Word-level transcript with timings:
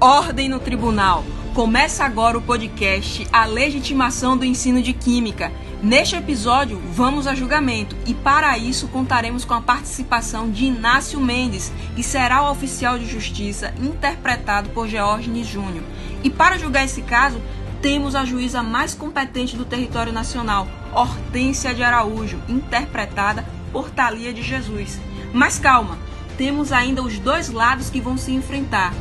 Ordem 0.00 0.48
no 0.48 0.60
tribunal. 0.60 1.24
Começa 1.52 2.04
agora 2.04 2.38
o 2.38 2.42
podcast 2.42 3.26
A 3.32 3.44
Legitimação 3.46 4.36
do 4.36 4.44
Ensino 4.44 4.80
de 4.80 4.92
Química. 4.92 5.50
Neste 5.82 6.14
episódio, 6.14 6.80
vamos 6.92 7.26
a 7.26 7.34
julgamento 7.34 7.96
e 8.06 8.14
para 8.14 8.56
isso 8.56 8.86
contaremos 8.86 9.44
com 9.44 9.54
a 9.54 9.60
participação 9.60 10.48
de 10.52 10.66
Inácio 10.66 11.20
Mendes, 11.20 11.72
que 11.96 12.04
será 12.04 12.44
o 12.44 12.52
oficial 12.52 12.96
de 12.96 13.06
justiça 13.06 13.74
interpretado 13.82 14.70
por 14.70 14.86
Georgines 14.86 15.48
Júnior. 15.48 15.82
E 16.22 16.30
para 16.30 16.58
julgar 16.58 16.84
esse 16.84 17.02
caso, 17.02 17.42
temos 17.82 18.14
a 18.14 18.24
juíza 18.24 18.62
mais 18.62 18.94
competente 18.94 19.56
do 19.56 19.64
território 19.64 20.12
nacional, 20.12 20.68
Hortência 20.94 21.74
de 21.74 21.82
Araújo, 21.82 22.38
interpretada 22.48 23.44
por 23.72 23.90
Thalia 23.90 24.32
de 24.32 24.42
Jesus. 24.42 25.00
Mas 25.32 25.58
calma, 25.58 25.98
temos 26.36 26.70
ainda 26.70 27.02
os 27.02 27.18
dois 27.18 27.48
lados 27.50 27.90
que 27.90 28.00
vão 28.00 28.16
se 28.16 28.30
enfrentar. 28.30 28.94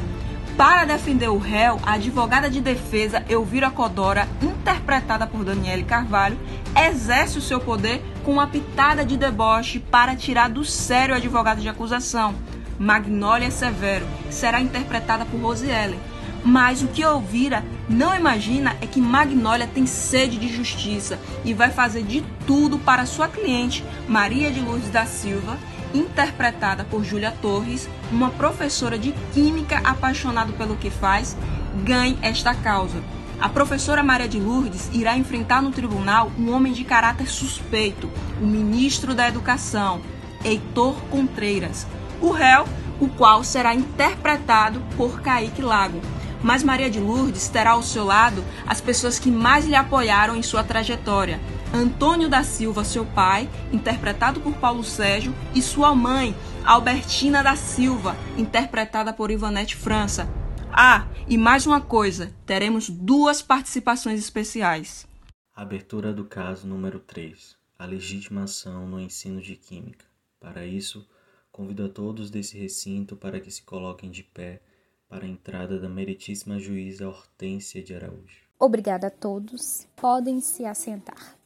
Para 0.57 0.85
defender 0.85 1.29
o 1.29 1.37
réu, 1.37 1.79
a 1.83 1.93
advogada 1.93 2.49
de 2.49 2.59
defesa 2.59 3.23
Elvira 3.29 3.70
Codora, 3.70 4.27
interpretada 4.41 5.27
por 5.27 5.45
Daniele 5.45 5.84
Carvalho, 5.84 6.35
exerce 6.75 7.38
o 7.38 7.41
seu 7.41 7.59
poder 7.59 8.02
com 8.25 8.31
uma 8.31 8.48
pitada 8.48 9.05
de 9.05 9.15
deboche 9.15 9.77
para 9.77 10.15
tirar 10.15 10.49
do 10.49 10.65
sério 10.65 11.13
o 11.13 11.17
advogado 11.17 11.62
de 11.62 11.70
acusação, 11.70 12.34
Magnólia 12.79 13.51
Severo, 13.51 14.07
que 14.25 14.34
será 14.34 14.59
interpretada 14.59 15.25
por 15.25 15.39
Rosiellen. 15.39 15.99
Mas 16.43 16.81
o 16.81 16.87
que 16.87 17.03
Elvira 17.03 17.63
não 17.87 18.15
imagina 18.15 18.76
é 18.81 18.87
que 18.87 18.99
Magnólia 18.99 19.70
tem 19.71 19.85
sede 19.85 20.39
de 20.39 20.48
justiça 20.48 21.20
e 21.45 21.53
vai 21.53 21.70
fazer 21.70 22.01
de 22.01 22.23
tudo 22.48 22.79
para 22.79 23.05
sua 23.05 23.27
cliente, 23.27 23.85
Maria 24.07 24.49
de 24.49 24.59
Lourdes 24.59 24.89
da 24.89 25.05
Silva, 25.05 25.55
interpretada 25.94 26.84
por 26.84 27.04
Júlia 27.04 27.32
Torres, 27.41 27.90
uma 28.12 28.30
professora 28.30 28.98
de 28.98 29.12
química 29.34 29.80
apaixonada 29.84 30.52
pelo 30.54 30.76
que 30.76 30.90
faz, 30.90 31.38
ganhe 31.84 32.18
esta 32.22 32.54
causa. 32.54 33.02
A 33.40 33.48
professora 33.48 34.02
Maria 34.02 34.27
de 34.27 34.40
Lourdes 34.40 34.90
irá 34.91 35.16
enfrentar 35.16 35.62
no 35.62 35.71
tribunal 35.71 36.32
um 36.40 36.52
homem 36.52 36.74
de 36.74 36.84
caráter 36.84 37.27
suspeito, 37.27 38.10
o 38.41 38.46
ministro 38.46 39.13
da 39.13 39.27
Educação, 39.27 40.02
Heitor 40.44 40.96
Contreiras. 41.12 41.85
O 42.20 42.32
réu, 42.32 42.66
o 42.99 43.07
qual 43.07 43.44
será 43.44 43.76
interpretado 43.76 44.82
por 44.96 45.22
Kaique 45.22 45.62
Lago. 45.62 46.01
Mas 46.41 46.63
Maria 46.63 46.90
de 46.90 46.99
Lourdes 46.99 47.48
terá 47.48 47.72
ao 47.72 47.84
seu 47.84 48.05
lado 48.05 48.44
as 48.66 48.82
pessoas 48.82 49.20
que 49.20 49.29
mais 49.29 49.66
lhe 49.66 49.76
apoiaram 49.76 50.35
em 50.35 50.41
sua 50.41 50.63
trajetória, 50.63 51.40
Antônio 51.73 52.29
da 52.29 52.43
Silva, 52.43 52.84
seu 52.84 53.05
pai, 53.05 53.49
interpretado 53.71 54.40
por 54.40 54.55
Paulo 54.55 54.84
Sérgio, 54.84 55.34
e 55.54 55.62
sua 55.62 55.93
mãe, 55.93 56.35
Albertina 56.65 57.43
da 57.43 57.55
Silva, 57.55 58.15
interpretada 58.37 59.12
por 59.12 59.29
Ivanete 59.29 59.76
França. 59.76 60.27
Ah, 60.71 61.07
e 61.27 61.38
mais 61.38 61.65
uma 61.65 61.82
coisa, 61.82 62.34
teremos 62.45 62.90
duas 62.90 63.41
participações 63.41 64.19
especiais. 64.19 65.07
Abertura 65.53 66.13
do 66.13 66.25
caso 66.25 66.68
número 66.68 67.00
3. 67.00 67.57
A 67.78 67.85
legitimação 67.85 68.88
no 68.88 69.00
ensino 69.00 69.41
de 69.41 69.56
química. 69.56 70.06
Para 70.40 70.66
isso, 70.66 71.07
convido 71.51 71.85
a 71.85 71.90
todos 71.90 72.29
desse 72.29 72.57
recinto 72.57 73.16
para 73.16 73.40
que 73.40 73.51
se 73.51 73.63
coloquem 73.63 74.09
de 74.09 74.23
pé 74.23 74.62
para 75.09 75.25
a 75.25 75.29
entrada 75.29 75.79
da 75.79 75.90
meritíssima 75.90 76.59
juíza 76.59 77.07
Hortência 77.07 77.84
de 77.84 77.95
Araújo. 77.95 78.41
Obrigada 78.59 79.07
a 79.07 79.12
todos. 79.12 79.88
Podem 79.95 80.40
se 80.41 80.66
assentar. 80.66 81.38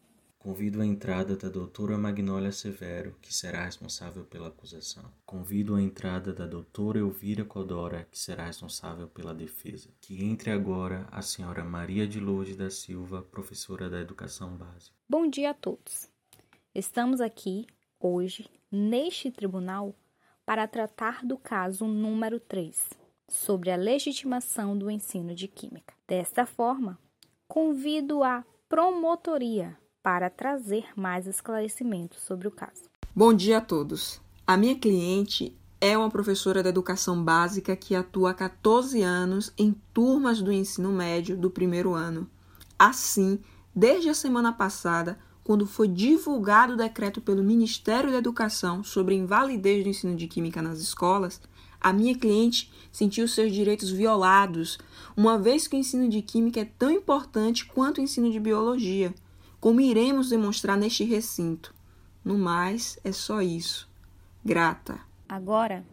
Convido 0.43 0.81
a 0.81 0.85
entrada 0.87 1.37
da 1.37 1.49
doutora 1.49 1.95
Magnólia 1.99 2.51
Severo, 2.51 3.15
que 3.21 3.31
será 3.31 3.63
responsável 3.65 4.23
pela 4.25 4.47
acusação. 4.47 5.03
Convido 5.23 5.75
a 5.75 5.81
entrada 5.81 6.33
da 6.33 6.47
doutora 6.47 6.97
Elvira 6.97 7.45
Codora, 7.45 8.07
que 8.09 8.17
será 8.17 8.47
responsável 8.47 9.07
pela 9.07 9.35
defesa. 9.35 9.91
Que 10.01 10.25
entre 10.25 10.49
agora 10.49 11.07
a 11.11 11.21
senhora 11.21 11.63
Maria 11.63 12.07
de 12.07 12.19
Lourdes 12.19 12.57
da 12.57 12.71
Silva, 12.71 13.21
professora 13.21 13.87
da 13.87 13.99
Educação 13.99 14.57
Básica. 14.57 14.95
Bom 15.07 15.29
dia 15.29 15.51
a 15.51 15.53
todos. 15.53 16.09
Estamos 16.73 17.21
aqui 17.21 17.67
hoje, 17.99 18.49
neste 18.71 19.29
tribunal, 19.29 19.95
para 20.43 20.67
tratar 20.67 21.23
do 21.23 21.37
caso 21.37 21.85
número 21.85 22.39
3, 22.39 22.89
sobre 23.27 23.69
a 23.69 23.75
legitimação 23.75 24.75
do 24.75 24.89
ensino 24.89 25.35
de 25.35 25.47
Química. 25.47 25.93
Desta 26.07 26.47
forma, 26.47 26.97
convido 27.47 28.23
a 28.23 28.43
promotoria 28.67 29.77
para 30.03 30.29
trazer 30.29 30.85
mais 30.95 31.27
esclarecimentos 31.27 32.21
sobre 32.23 32.47
o 32.47 32.51
caso. 32.51 32.83
Bom 33.15 33.33
dia 33.33 33.59
a 33.59 33.61
todos. 33.61 34.19
A 34.45 34.57
minha 34.57 34.75
cliente 34.75 35.55
é 35.79 35.97
uma 35.97 36.09
professora 36.09 36.63
da 36.63 36.69
educação 36.69 37.23
básica 37.23 37.75
que 37.75 37.95
atua 37.95 38.31
há 38.31 38.33
14 38.33 39.01
anos 39.01 39.53
em 39.57 39.75
turmas 39.93 40.41
do 40.41 40.51
ensino 40.51 40.91
médio 40.91 41.37
do 41.37 41.49
primeiro 41.49 41.93
ano. 41.93 42.27
Assim, 42.77 43.39
desde 43.75 44.09
a 44.09 44.13
semana 44.13 44.51
passada, 44.51 45.19
quando 45.43 45.65
foi 45.65 45.87
divulgado 45.87 46.73
o 46.73 46.77
decreto 46.77 47.21
pelo 47.21 47.43
Ministério 47.43 48.11
da 48.11 48.17
Educação 48.17 48.83
sobre 48.83 49.15
a 49.15 49.17
invalidez 49.17 49.83
do 49.83 49.89
ensino 49.89 50.15
de 50.15 50.27
química 50.27 50.61
nas 50.61 50.79
escolas, 50.79 51.41
a 51.79 51.91
minha 51.91 52.15
cliente 52.15 52.71
sentiu 52.91 53.27
seus 53.27 53.51
direitos 53.51 53.89
violados, 53.89 54.77
uma 55.17 55.37
vez 55.37 55.67
que 55.67 55.75
o 55.75 55.79
ensino 55.79 56.07
de 56.07 56.21
química 56.21 56.59
é 56.59 56.65
tão 56.65 56.91
importante 56.91 57.65
quanto 57.65 57.97
o 57.97 58.01
ensino 58.01 58.31
de 58.31 58.39
biologia 58.39 59.13
como 59.61 59.79
iremos 59.79 60.29
demonstrar 60.29 60.75
neste 60.75 61.03
recinto. 61.03 61.71
No 62.25 62.35
mais, 62.35 62.97
é 63.03 63.11
só 63.11 63.43
isso. 63.43 63.87
Grata. 64.43 64.99
Agora, 65.29 65.85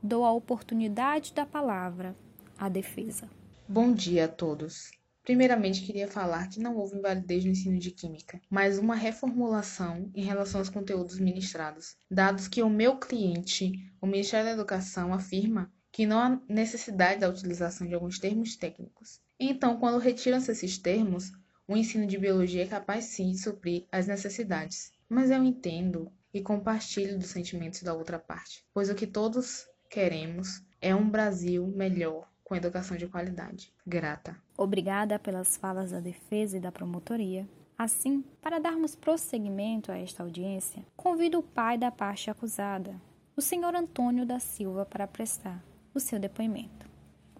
dou 0.00 0.24
a 0.24 0.32
oportunidade 0.32 1.34
da 1.34 1.44
palavra 1.44 2.16
à 2.56 2.68
defesa. 2.68 3.28
Bom 3.68 3.92
dia 3.92 4.26
a 4.26 4.28
todos. 4.28 4.92
Primeiramente, 5.24 5.82
queria 5.82 6.06
falar 6.06 6.48
que 6.48 6.60
não 6.60 6.76
houve 6.76 6.96
invalidez 6.96 7.44
no 7.44 7.50
ensino 7.50 7.80
de 7.80 7.90
Química, 7.90 8.40
mas 8.48 8.78
uma 8.78 8.94
reformulação 8.94 10.08
em 10.14 10.22
relação 10.22 10.60
aos 10.60 10.70
conteúdos 10.70 11.18
ministrados, 11.18 11.96
dados 12.08 12.46
que 12.46 12.62
o 12.62 12.70
meu 12.70 12.96
cliente, 12.96 13.72
o 14.00 14.06
Ministério 14.06 14.46
da 14.46 14.52
Educação, 14.52 15.12
afirma 15.12 15.68
que 15.90 16.06
não 16.06 16.20
há 16.20 16.40
necessidade 16.48 17.22
da 17.22 17.28
utilização 17.28 17.88
de 17.88 17.94
alguns 17.94 18.20
termos 18.20 18.54
técnicos. 18.54 19.20
Então, 19.40 19.80
quando 19.80 19.98
retiram-se 19.98 20.52
esses 20.52 20.78
termos, 20.78 21.32
o 21.68 21.76
ensino 21.76 22.06
de 22.06 22.18
biologia 22.18 22.62
é 22.62 22.66
capaz 22.66 23.06
sim 23.06 23.30
de 23.30 23.38
suprir 23.38 23.84
as 23.90 24.06
necessidades, 24.06 24.92
mas 25.08 25.30
eu 25.30 25.42
entendo 25.42 26.10
e 26.32 26.40
compartilho 26.40 27.18
dos 27.18 27.28
sentimentos 27.28 27.82
da 27.82 27.94
outra 27.94 28.18
parte, 28.18 28.64
pois 28.72 28.90
o 28.90 28.94
que 28.94 29.06
todos 29.06 29.66
queremos 29.88 30.62
é 30.80 30.94
um 30.94 31.08
Brasil 31.08 31.66
melhor, 31.66 32.28
com 32.44 32.54
educação 32.54 32.96
de 32.96 33.08
qualidade. 33.08 33.72
Grata. 33.86 34.36
Obrigada 34.56 35.18
pelas 35.18 35.56
falas 35.56 35.90
da 35.90 36.00
defesa 36.00 36.56
e 36.56 36.60
da 36.60 36.70
promotoria. 36.70 37.48
Assim, 37.78 38.24
para 38.40 38.58
darmos 38.58 38.94
prosseguimento 38.94 39.90
a 39.90 39.98
esta 39.98 40.22
audiência, 40.22 40.84
convido 40.96 41.38
o 41.38 41.42
pai 41.42 41.76
da 41.76 41.90
parte 41.90 42.30
acusada, 42.30 42.94
o 43.36 43.42
senhor 43.42 43.74
Antônio 43.74 44.24
da 44.24 44.38
Silva, 44.38 44.86
para 44.86 45.06
prestar 45.06 45.62
o 45.92 46.00
seu 46.00 46.18
depoimento. 46.18 46.88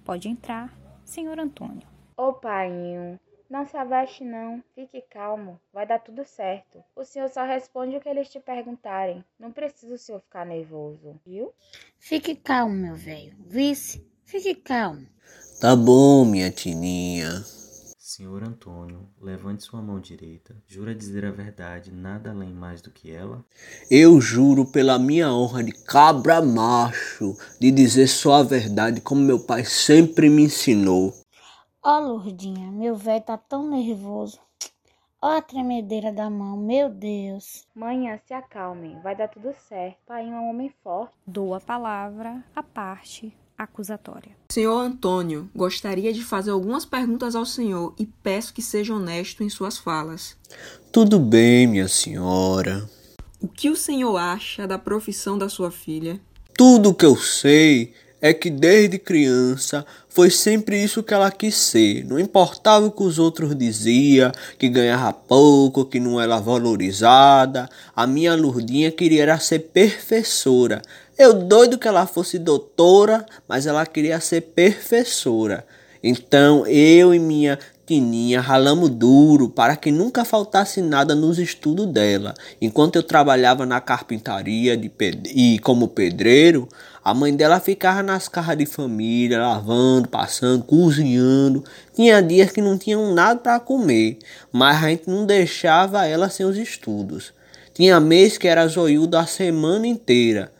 Pode 0.04 0.28
entrar, 0.28 0.76
senhor 1.04 1.38
Antônio. 1.38 1.86
Ô 2.16 2.32
painho, 2.32 3.18
não 3.48 3.66
se 3.66 3.76
aveste 3.76 4.24
não, 4.24 4.62
fique 4.74 5.00
calmo, 5.02 5.60
vai 5.72 5.86
dar 5.86 6.00
tudo 6.00 6.24
certo. 6.24 6.82
O 6.94 7.04
senhor 7.04 7.28
só 7.28 7.44
responde 7.44 7.96
o 7.96 8.00
que 8.00 8.08
eles 8.08 8.28
te 8.28 8.40
perguntarem. 8.40 9.24
Não 9.38 9.52
precisa 9.52 9.94
o 9.94 9.98
senhor 9.98 10.20
ficar 10.20 10.44
nervoso, 10.44 11.20
viu? 11.24 11.52
Fique 11.98 12.34
calmo, 12.34 12.74
meu 12.74 12.94
velho. 12.94 13.34
Vice, 13.46 14.06
fique 14.24 14.54
calmo. 14.54 15.06
Tá 15.60 15.76
bom, 15.76 16.24
minha 16.24 16.50
tininha. 16.50 17.44
Senhor 18.16 18.42
Antônio, 18.44 19.08
levante 19.20 19.64
sua 19.64 19.82
mão 19.82 20.00
direita. 20.00 20.56
Jura 20.66 20.94
dizer 20.94 21.24
a 21.24 21.30
verdade, 21.30 21.92
nada 21.92 22.30
além 22.30 22.52
mais 22.52 22.80
do 22.80 22.90
que 22.90 23.10
ela? 23.10 23.44
Eu 23.90 24.20
juro 24.20 24.64
pela 24.64 24.98
minha 24.98 25.32
honra 25.32 25.62
de 25.62 25.72
cabra 25.72 26.40
macho, 26.40 27.36
de 27.60 27.70
dizer 27.70 28.06
só 28.06 28.34
a 28.34 28.42
verdade 28.42 29.00
como 29.00 29.20
meu 29.20 29.40
pai 29.40 29.64
sempre 29.64 30.30
me 30.30 30.44
ensinou. 30.44 31.12
Ó, 31.88 31.98
oh, 31.98 32.00
Lourdinha, 32.00 32.68
meu 32.72 32.96
velho 32.96 33.22
tá 33.22 33.38
tão 33.38 33.70
nervoso. 33.70 34.40
Ó 35.22 35.36
a 35.36 35.40
tremedeira 35.40 36.12
da 36.12 36.28
mão, 36.28 36.56
meu 36.56 36.90
Deus. 36.90 37.64
Manhã, 37.72 38.18
se 38.26 38.34
acalmem, 38.34 39.00
vai 39.04 39.14
dar 39.14 39.28
tudo 39.28 39.54
certo. 39.68 39.96
Pai 40.04 40.24
é 40.24 40.32
um 40.32 40.50
homem 40.50 40.74
forte. 40.82 41.14
Dou 41.24 41.54
a 41.54 41.60
palavra 41.60 42.44
à 42.56 42.60
parte 42.60 43.32
acusatória. 43.56 44.32
Senhor 44.50 44.76
Antônio, 44.76 45.48
gostaria 45.54 46.12
de 46.12 46.24
fazer 46.24 46.50
algumas 46.50 46.84
perguntas 46.84 47.36
ao 47.36 47.46
senhor 47.46 47.94
e 47.96 48.04
peço 48.04 48.52
que 48.52 48.62
seja 48.62 48.92
honesto 48.92 49.44
em 49.44 49.48
suas 49.48 49.78
falas. 49.78 50.36
Tudo 50.90 51.20
bem, 51.20 51.68
minha 51.68 51.86
senhora. 51.86 52.90
O 53.40 53.46
que 53.46 53.70
o 53.70 53.76
senhor 53.76 54.16
acha 54.16 54.66
da 54.66 54.76
profissão 54.76 55.38
da 55.38 55.48
sua 55.48 55.70
filha? 55.70 56.20
Tudo 56.52 56.90
o 56.90 56.94
que 56.94 57.06
eu 57.06 57.14
sei 57.14 57.94
é 58.26 58.34
que 58.34 58.50
desde 58.50 58.98
criança 58.98 59.86
foi 60.08 60.30
sempre 60.30 60.82
isso 60.82 61.02
que 61.02 61.14
ela 61.14 61.30
quis 61.30 61.54
ser. 61.54 62.04
Não 62.04 62.18
importava 62.18 62.86
o 62.86 62.90
que 62.90 63.02
os 63.02 63.18
outros 63.18 63.54
diziam, 63.54 64.32
que 64.58 64.68
ganhava 64.68 65.12
pouco, 65.12 65.84
que 65.84 66.00
não 66.00 66.20
era 66.20 66.38
valorizada. 66.38 67.68
A 67.94 68.06
minha 68.06 68.34
Lurdinha 68.34 68.90
queria 68.90 69.38
ser 69.38 69.60
professora. 69.60 70.82
Eu 71.18 71.32
doido 71.32 71.78
que 71.78 71.88
ela 71.88 72.06
fosse 72.06 72.38
doutora, 72.38 73.24
mas 73.48 73.66
ela 73.66 73.86
queria 73.86 74.20
ser 74.20 74.40
professora. 74.40 75.66
Então 76.02 76.66
eu 76.66 77.14
e 77.14 77.18
minha 77.18 77.58
Tininha 77.86 78.40
ralamos 78.40 78.90
duro 78.90 79.48
para 79.48 79.76
que 79.76 79.92
nunca 79.92 80.24
faltasse 80.24 80.82
nada 80.82 81.14
nos 81.14 81.38
estudos 81.38 81.86
dela. 81.86 82.34
Enquanto 82.60 82.96
eu 82.96 83.02
trabalhava 83.02 83.64
na 83.64 83.80
carpintaria 83.80 84.76
de 84.76 84.90
e 85.32 85.60
como 85.60 85.86
pedreiro, 85.86 86.68
a 87.06 87.14
mãe 87.14 87.36
dela 87.36 87.60
ficava 87.60 88.02
nas 88.02 88.26
casas 88.26 88.58
de 88.58 88.66
família, 88.66 89.38
lavando, 89.38 90.08
passando, 90.08 90.64
cozinhando. 90.64 91.62
Tinha 91.94 92.20
dias 92.20 92.50
que 92.50 92.60
não 92.60 92.76
tinham 92.76 93.14
nada 93.14 93.38
para 93.38 93.60
comer, 93.60 94.18
mas 94.50 94.82
a 94.82 94.88
gente 94.88 95.08
não 95.08 95.24
deixava 95.24 96.04
ela 96.04 96.28
sem 96.28 96.44
os 96.44 96.56
estudos. 96.56 97.32
Tinha 97.72 98.00
mês 98.00 98.36
que 98.36 98.48
era 98.48 98.66
zoiudo 98.66 99.16
a 99.16 99.24
semana 99.24 99.86
inteira. 99.86 100.52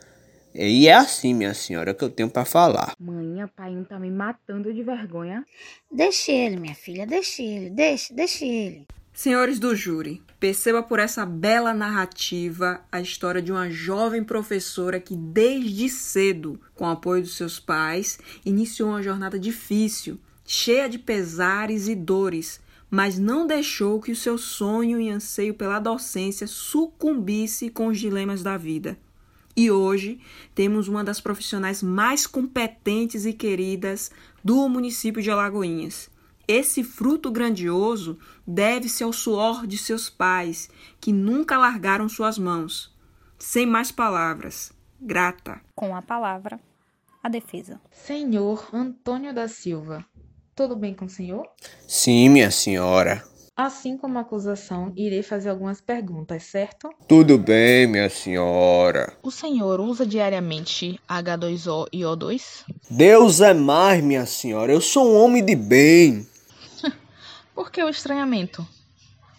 E 0.55 0.87
é 0.87 0.93
assim, 0.93 1.33
minha 1.33 1.53
senhora, 1.53 1.93
que 1.93 2.05
eu 2.05 2.09
tenho 2.09 2.29
para 2.29 2.45
falar. 2.45 2.93
Mãe, 2.97 3.45
pai 3.53 3.85
tá 3.89 3.99
me 3.99 4.09
matando 4.09 4.73
de 4.73 4.83
vergonha. 4.83 5.43
Deixe 5.91 6.31
ele, 6.31 6.55
minha 6.55 6.75
filha, 6.75 7.05
deixe 7.05 7.43
ele, 7.43 7.69
deixe, 7.71 8.13
deixe 8.13 8.45
ele. 8.45 8.87
Senhores 9.13 9.59
do 9.59 9.75
júri, 9.75 10.23
perceba 10.39 10.83
por 10.83 10.99
essa 10.99 11.25
bela 11.25 11.73
narrativa 11.73 12.81
a 12.91 13.01
história 13.01 13.41
de 13.41 13.51
uma 13.51 13.69
jovem 13.69 14.23
professora 14.23 14.99
que, 14.99 15.15
desde 15.15 15.89
cedo, 15.89 16.59
com 16.75 16.85
o 16.85 16.89
apoio 16.89 17.23
dos 17.23 17.35
seus 17.35 17.59
pais, 17.59 18.19
iniciou 18.45 18.89
uma 18.89 19.01
jornada 19.01 19.39
difícil, 19.39 20.19
cheia 20.45 20.87
de 20.87 20.99
pesares 20.99 21.87
e 21.87 21.95
dores, 21.95 22.59
mas 22.89 23.17
não 23.17 23.45
deixou 23.47 23.99
que 23.99 24.11
o 24.11 24.15
seu 24.15 24.37
sonho 24.37 24.99
e 25.01 25.09
anseio 25.09 25.53
pela 25.53 25.79
docência 25.79 26.47
sucumbisse 26.47 27.69
com 27.69 27.87
os 27.87 27.99
dilemas 27.99 28.43
da 28.43 28.57
vida. 28.57 28.97
E 29.55 29.71
hoje 29.71 30.19
temos 30.53 30.87
uma 30.87 31.03
das 31.03 31.19
profissionais 31.19 31.81
mais 31.81 32.27
competentes 32.27 33.25
e 33.25 33.33
queridas 33.33 34.11
do 34.43 34.69
município 34.69 35.21
de 35.21 35.31
Alagoinhas. 35.31 36.09
Esse 36.47 36.81
fruto 36.81 37.29
grandioso 37.29 38.17
deve-se 38.45 39.03
ao 39.03 39.11
suor 39.11 39.67
de 39.67 39.77
seus 39.77 40.09
pais, 40.09 40.69
que 41.01 41.11
nunca 41.11 41.57
largaram 41.57 42.07
suas 42.07 42.37
mãos. 42.37 42.95
Sem 43.37 43.65
mais 43.65 43.91
palavras, 43.91 44.71
grata. 44.99 45.59
Com 45.75 45.93
a 45.93 46.01
palavra, 46.01 46.57
a 47.21 47.27
defesa. 47.27 47.81
Senhor 47.91 48.69
Antônio 48.73 49.33
da 49.33 49.49
Silva, 49.49 50.05
tudo 50.55 50.75
bem 50.75 50.93
com 50.93 51.03
o 51.03 51.09
senhor? 51.09 51.45
Sim, 51.85 52.29
minha 52.29 52.49
senhora. 52.49 53.23
Assim 53.53 53.97
como 53.97 54.17
a 54.17 54.21
acusação, 54.21 54.93
irei 54.95 55.23
fazer 55.23 55.49
algumas 55.49 55.81
perguntas, 55.81 56.43
certo? 56.43 56.89
Tudo 57.07 57.37
bem, 57.37 57.87
minha 57.87 58.09
senhora. 58.09 59.11
O 59.21 59.31
senhor 59.31 59.81
usa 59.81 60.05
diariamente 60.05 60.97
H2O 61.09 61.87
e 61.91 62.01
O2? 62.01 62.63
Deus 62.89 63.41
é 63.41 63.53
mais, 63.53 64.01
minha 64.01 64.25
senhora. 64.25 64.71
Eu 64.71 64.79
sou 64.79 65.11
um 65.11 65.23
homem 65.23 65.43
de 65.43 65.55
bem. 65.55 66.25
Por 67.57 67.71
que 67.71 67.83
o 67.83 67.89
estranhamento? 67.89 68.63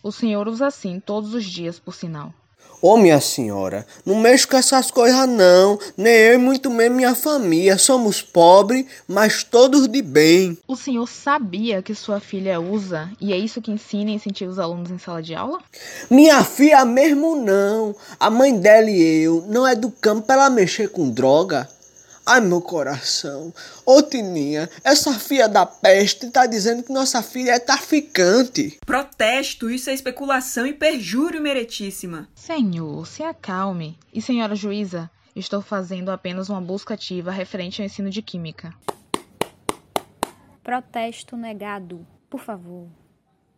O 0.03 0.11
senhor 0.11 0.49
usa 0.49 0.67
assim 0.67 0.99
todos 0.99 1.35
os 1.35 1.45
dias, 1.45 1.79
por 1.79 1.95
sinal. 1.95 2.35
Ô, 2.83 2.95
oh, 2.95 2.97
minha 2.97 3.21
senhora, 3.21 3.87
não 4.05 4.17
mexo 4.19 4.49
com 4.49 4.57
essas 4.57 4.91
coisas 4.91 5.29
não, 5.29 5.79
nem 5.97 6.13
eu 6.13 6.35
e 6.35 6.37
muito 6.37 6.69
menos 6.69 6.97
minha 6.97 7.15
família. 7.15 7.79
Somos 7.79 8.21
pobres, 8.21 8.87
mas 9.07 9.45
todos 9.45 9.87
de 9.87 10.03
bem. 10.03 10.59
O 10.67 10.75
senhor 10.75 11.07
sabia 11.07 11.81
que 11.81 11.95
sua 11.95 12.19
filha 12.19 12.61
usa 12.61 13.09
e 13.21 13.33
é 13.33 13.37
isso 13.37 13.63
que 13.63 13.71
ensina 13.71 14.11
e 14.11 14.15
incentiva 14.15 14.51
os 14.51 14.59
alunos 14.59 14.91
em 14.91 14.99
sala 14.99 15.23
de 15.23 15.37
aula? 15.37 15.61
Minha 16.11 16.43
filha 16.43 16.85
mesmo 16.85 17.37
não. 17.37 17.95
A 18.19 18.29
mãe 18.29 18.59
dela 18.59 18.91
e 18.91 19.23
eu 19.23 19.45
não 19.47 19.65
é 19.65 19.77
do 19.77 19.93
campo 19.93 20.23
pra 20.23 20.35
ela 20.35 20.51
mexer 20.51 20.89
com 20.89 21.09
droga. 21.09 21.69
Ai, 22.31 22.43
meu 22.43 22.61
coração. 22.61 23.55
Ô, 23.87 24.03
Tininha, 24.03 24.69
essa 24.85 25.19
filha 25.19 25.49
da 25.49 25.65
peste 25.65 26.29
tá 26.29 26.45
dizendo 26.45 26.83
que 26.83 26.93
nossa 26.93 27.23
filha 27.23 27.53
é 27.53 27.59
traficante. 27.59 28.79
Protesto, 28.85 29.71
isso 29.71 29.89
é 29.89 29.95
especulação 29.95 30.67
e 30.67 30.75
perjúrio, 30.75 31.41
meretíssima. 31.41 32.29
Senhor, 32.35 33.07
se 33.07 33.23
acalme. 33.23 33.99
E 34.13 34.21
senhora 34.21 34.55
juíza, 34.55 35.11
estou 35.35 35.63
fazendo 35.63 36.11
apenas 36.11 36.51
uma 36.51 36.61
busca 36.61 36.93
ativa 36.93 37.31
referente 37.31 37.81
ao 37.81 37.87
ensino 37.87 38.11
de 38.11 38.21
química. 38.21 38.75
Protesto 40.63 41.35
negado. 41.35 42.07
Por 42.29 42.41
favor, 42.41 42.89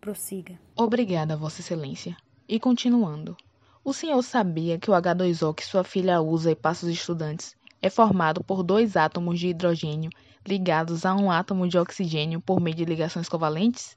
prossiga. 0.01 0.57
Obrigada, 0.77 1.37
Vossa 1.37 1.61
Excelência. 1.61 2.17
E 2.49 2.61
continuando. 2.61 3.37
O 3.83 3.93
senhor 3.93 4.23
sabia 4.23 4.79
que 4.79 4.89
o 4.93 4.95
H2O 4.95 5.53
que 5.57 5.67
sua 5.67 5.83
filha 5.83 6.21
usa 6.21 6.53
e 6.53 6.55
passa 6.55 6.87
os 6.87 6.93
estudantes 6.93 7.59
é 7.83 7.89
formado 7.89 8.43
por 8.43 8.63
dois 8.63 8.97
átomos 8.97 9.39
de 9.39 9.49
hidrogênio 9.49 10.11
ligados 10.47 11.05
a 11.05 11.15
um 11.15 11.31
átomo 11.31 11.69
de 11.69 11.79
oxigênio 11.79 12.41
por 12.41 12.61
meio 12.61 12.77
de 12.77 12.85
ligações 12.85 13.29
covalentes? 13.29 13.97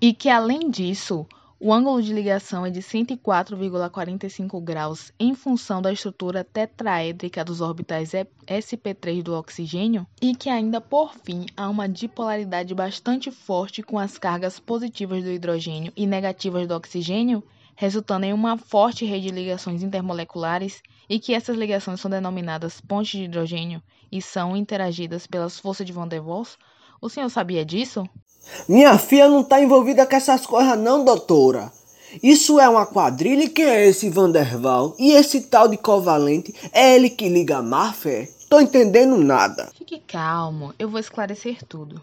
E 0.00 0.14
que, 0.14 0.28
além 0.28 0.70
disso, 0.70 1.26
o 1.62 1.74
ângulo 1.74 2.00
de 2.00 2.10
ligação 2.10 2.64
é 2.64 2.70
de 2.70 2.80
104,45 2.80 4.64
graus 4.64 5.12
em 5.20 5.34
função 5.34 5.82
da 5.82 5.92
estrutura 5.92 6.42
tetraédrica 6.42 7.44
dos 7.44 7.60
orbitais 7.60 8.12
sp3 8.46 9.22
do 9.22 9.34
oxigênio 9.34 10.06
e 10.22 10.34
que 10.34 10.48
ainda 10.48 10.80
por 10.80 11.14
fim 11.16 11.44
há 11.54 11.68
uma 11.68 11.86
dipolaridade 11.86 12.74
bastante 12.74 13.30
forte 13.30 13.82
com 13.82 13.98
as 13.98 14.16
cargas 14.16 14.58
positivas 14.58 15.22
do 15.22 15.30
hidrogênio 15.30 15.92
e 15.94 16.06
negativas 16.06 16.66
do 16.66 16.74
oxigênio, 16.74 17.44
resultando 17.76 18.24
em 18.24 18.32
uma 18.32 18.56
forte 18.56 19.04
rede 19.04 19.26
de 19.26 19.34
ligações 19.34 19.82
intermoleculares 19.82 20.82
e 21.10 21.18
que 21.18 21.34
essas 21.34 21.56
ligações 21.56 22.00
são 22.00 22.08
denominadas 22.08 22.80
pontes 22.80 23.18
de 23.18 23.24
hidrogênio 23.24 23.82
e 24.12 24.22
são 24.22 24.56
interagidas 24.56 25.26
pelas 25.26 25.58
forças 25.58 25.84
de 25.84 25.92
Van 25.92 26.06
der 26.06 26.22
Waals? 26.22 26.56
O 27.02 27.08
senhor 27.08 27.28
sabia 27.28 27.64
disso? 27.64 28.08
Minha 28.68 28.96
filha 28.96 29.28
não 29.28 29.40
está 29.40 29.60
envolvida 29.60 30.06
com 30.06 30.14
essas 30.14 30.46
coisas 30.46 30.78
não, 30.78 31.04
doutora. 31.04 31.72
Isso 32.22 32.60
é 32.60 32.68
uma 32.68 32.86
quadrilha 32.86 33.42
e 33.44 33.48
quem 33.48 33.64
é 33.64 33.88
esse 33.88 34.08
Van 34.08 34.30
der 34.30 34.56
Waal? 34.56 34.94
E 35.00 35.10
esse 35.10 35.42
tal 35.42 35.66
de 35.66 35.76
covalente 35.76 36.54
é 36.72 36.94
ele 36.94 37.10
que 37.10 37.28
liga 37.28 37.58
a 37.58 37.62
máfia? 37.62 38.28
Tô 38.48 38.60
entendendo 38.60 39.16
nada. 39.16 39.68
Fique 39.76 39.98
calmo, 39.98 40.72
eu 40.78 40.88
vou 40.88 41.00
esclarecer 41.00 41.64
tudo. 41.64 42.00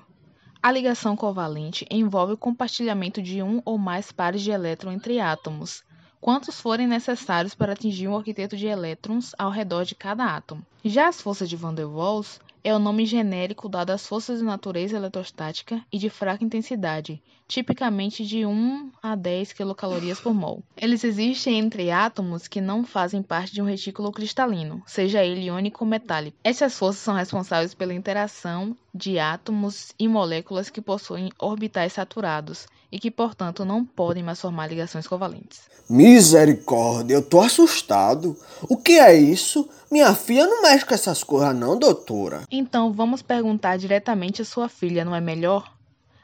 A 0.62 0.70
ligação 0.70 1.16
covalente 1.16 1.86
envolve 1.90 2.34
o 2.34 2.38
compartilhamento 2.38 3.22
de 3.22 3.42
um 3.42 3.62
ou 3.64 3.78
mais 3.78 4.12
pares 4.12 4.42
de 4.42 4.52
elétron 4.52 4.92
entre 4.92 5.20
átomos, 5.20 5.84
quantos 6.20 6.60
forem 6.60 6.88
necessários 6.88 7.56
para 7.56 7.74
atingir 7.74 8.08
um 8.08 8.16
octeto 8.16 8.58
de 8.58 8.68
elétrons 8.68 9.34
ao 9.38 9.50
redor 9.50 9.86
de 9.86 9.96
cada 9.96 10.26
átomo. 10.26 10.66
Já 10.84 11.08
as 11.08 11.22
forças 11.22 11.50
de 11.50 11.56
Van 11.56 11.74
der 11.74 11.88
Waals 11.88 12.40
é 12.64 12.74
o 12.76 12.80
nome 12.80 13.06
genérico 13.06 13.70
dado 13.70 13.92
às 13.92 14.06
forças 14.06 14.40
de 14.40 14.46
natureza 14.46 14.98
eletrostática 14.98 15.82
e 15.92 15.98
de 15.98 16.10
fraca 16.10 16.44
intensidade, 16.44 17.22
tipicamente 17.48 18.26
de 18.26 18.46
1 18.46 18.92
a 19.02 19.16
10 19.16 19.54
quilocalorias 19.54 20.20
por 20.20 20.34
mol. 20.34 20.62
Eles 20.76 21.04
existem 21.06 21.58
entre 21.58 21.90
átomos 21.92 22.48
que 22.48 22.60
não 22.60 22.84
fazem 22.84 23.24
parte 23.24 23.54
de 23.54 23.62
um 23.62 23.66
retículo 23.66 24.12
cristalino, 24.12 24.84
seja 24.86 25.24
ele 25.24 25.46
iônico 25.46 25.86
ou 25.86 25.90
metálico. 25.90 26.38
Essas 26.44 26.78
forças 26.78 27.02
são 27.02 27.16
responsáveis 27.16 27.74
pela 27.74 27.94
interação 27.94 28.76
de 28.98 29.20
átomos 29.20 29.94
e 30.00 30.08
moléculas 30.08 30.70
que 30.70 30.82
possuem 30.82 31.32
orbitais 31.40 31.94
saturados 31.94 32.68
e 32.92 33.00
que, 33.00 33.12
portanto, 33.12 33.64
não 33.64 33.86
podem 33.86 34.24
mais 34.24 34.42
formar 34.42 34.68
ligações 34.68 35.08
covalentes. 35.08 35.62
Misericórdia, 35.90 37.14
eu 37.14 37.22
tô 37.22 37.40
assustado. 37.40 38.36
O 38.64 38.76
que 38.76 39.00
é 39.00 39.16
isso? 39.16 39.70
Minha 39.90 40.14
filha 40.14 40.46
não 40.46 40.62
mexe 40.62 40.86
com 40.86 40.94
essas 40.94 41.24
coisas 41.24 41.56
não, 41.56 41.78
doutora. 41.78 42.44
Então 42.52 42.92
vamos 42.92 43.22
perguntar 43.22 43.78
diretamente 43.78 44.42
à 44.42 44.46
sua 44.46 44.68
filha, 44.68 45.06
não 45.06 45.16
é 45.16 45.22
melhor? 45.22 45.72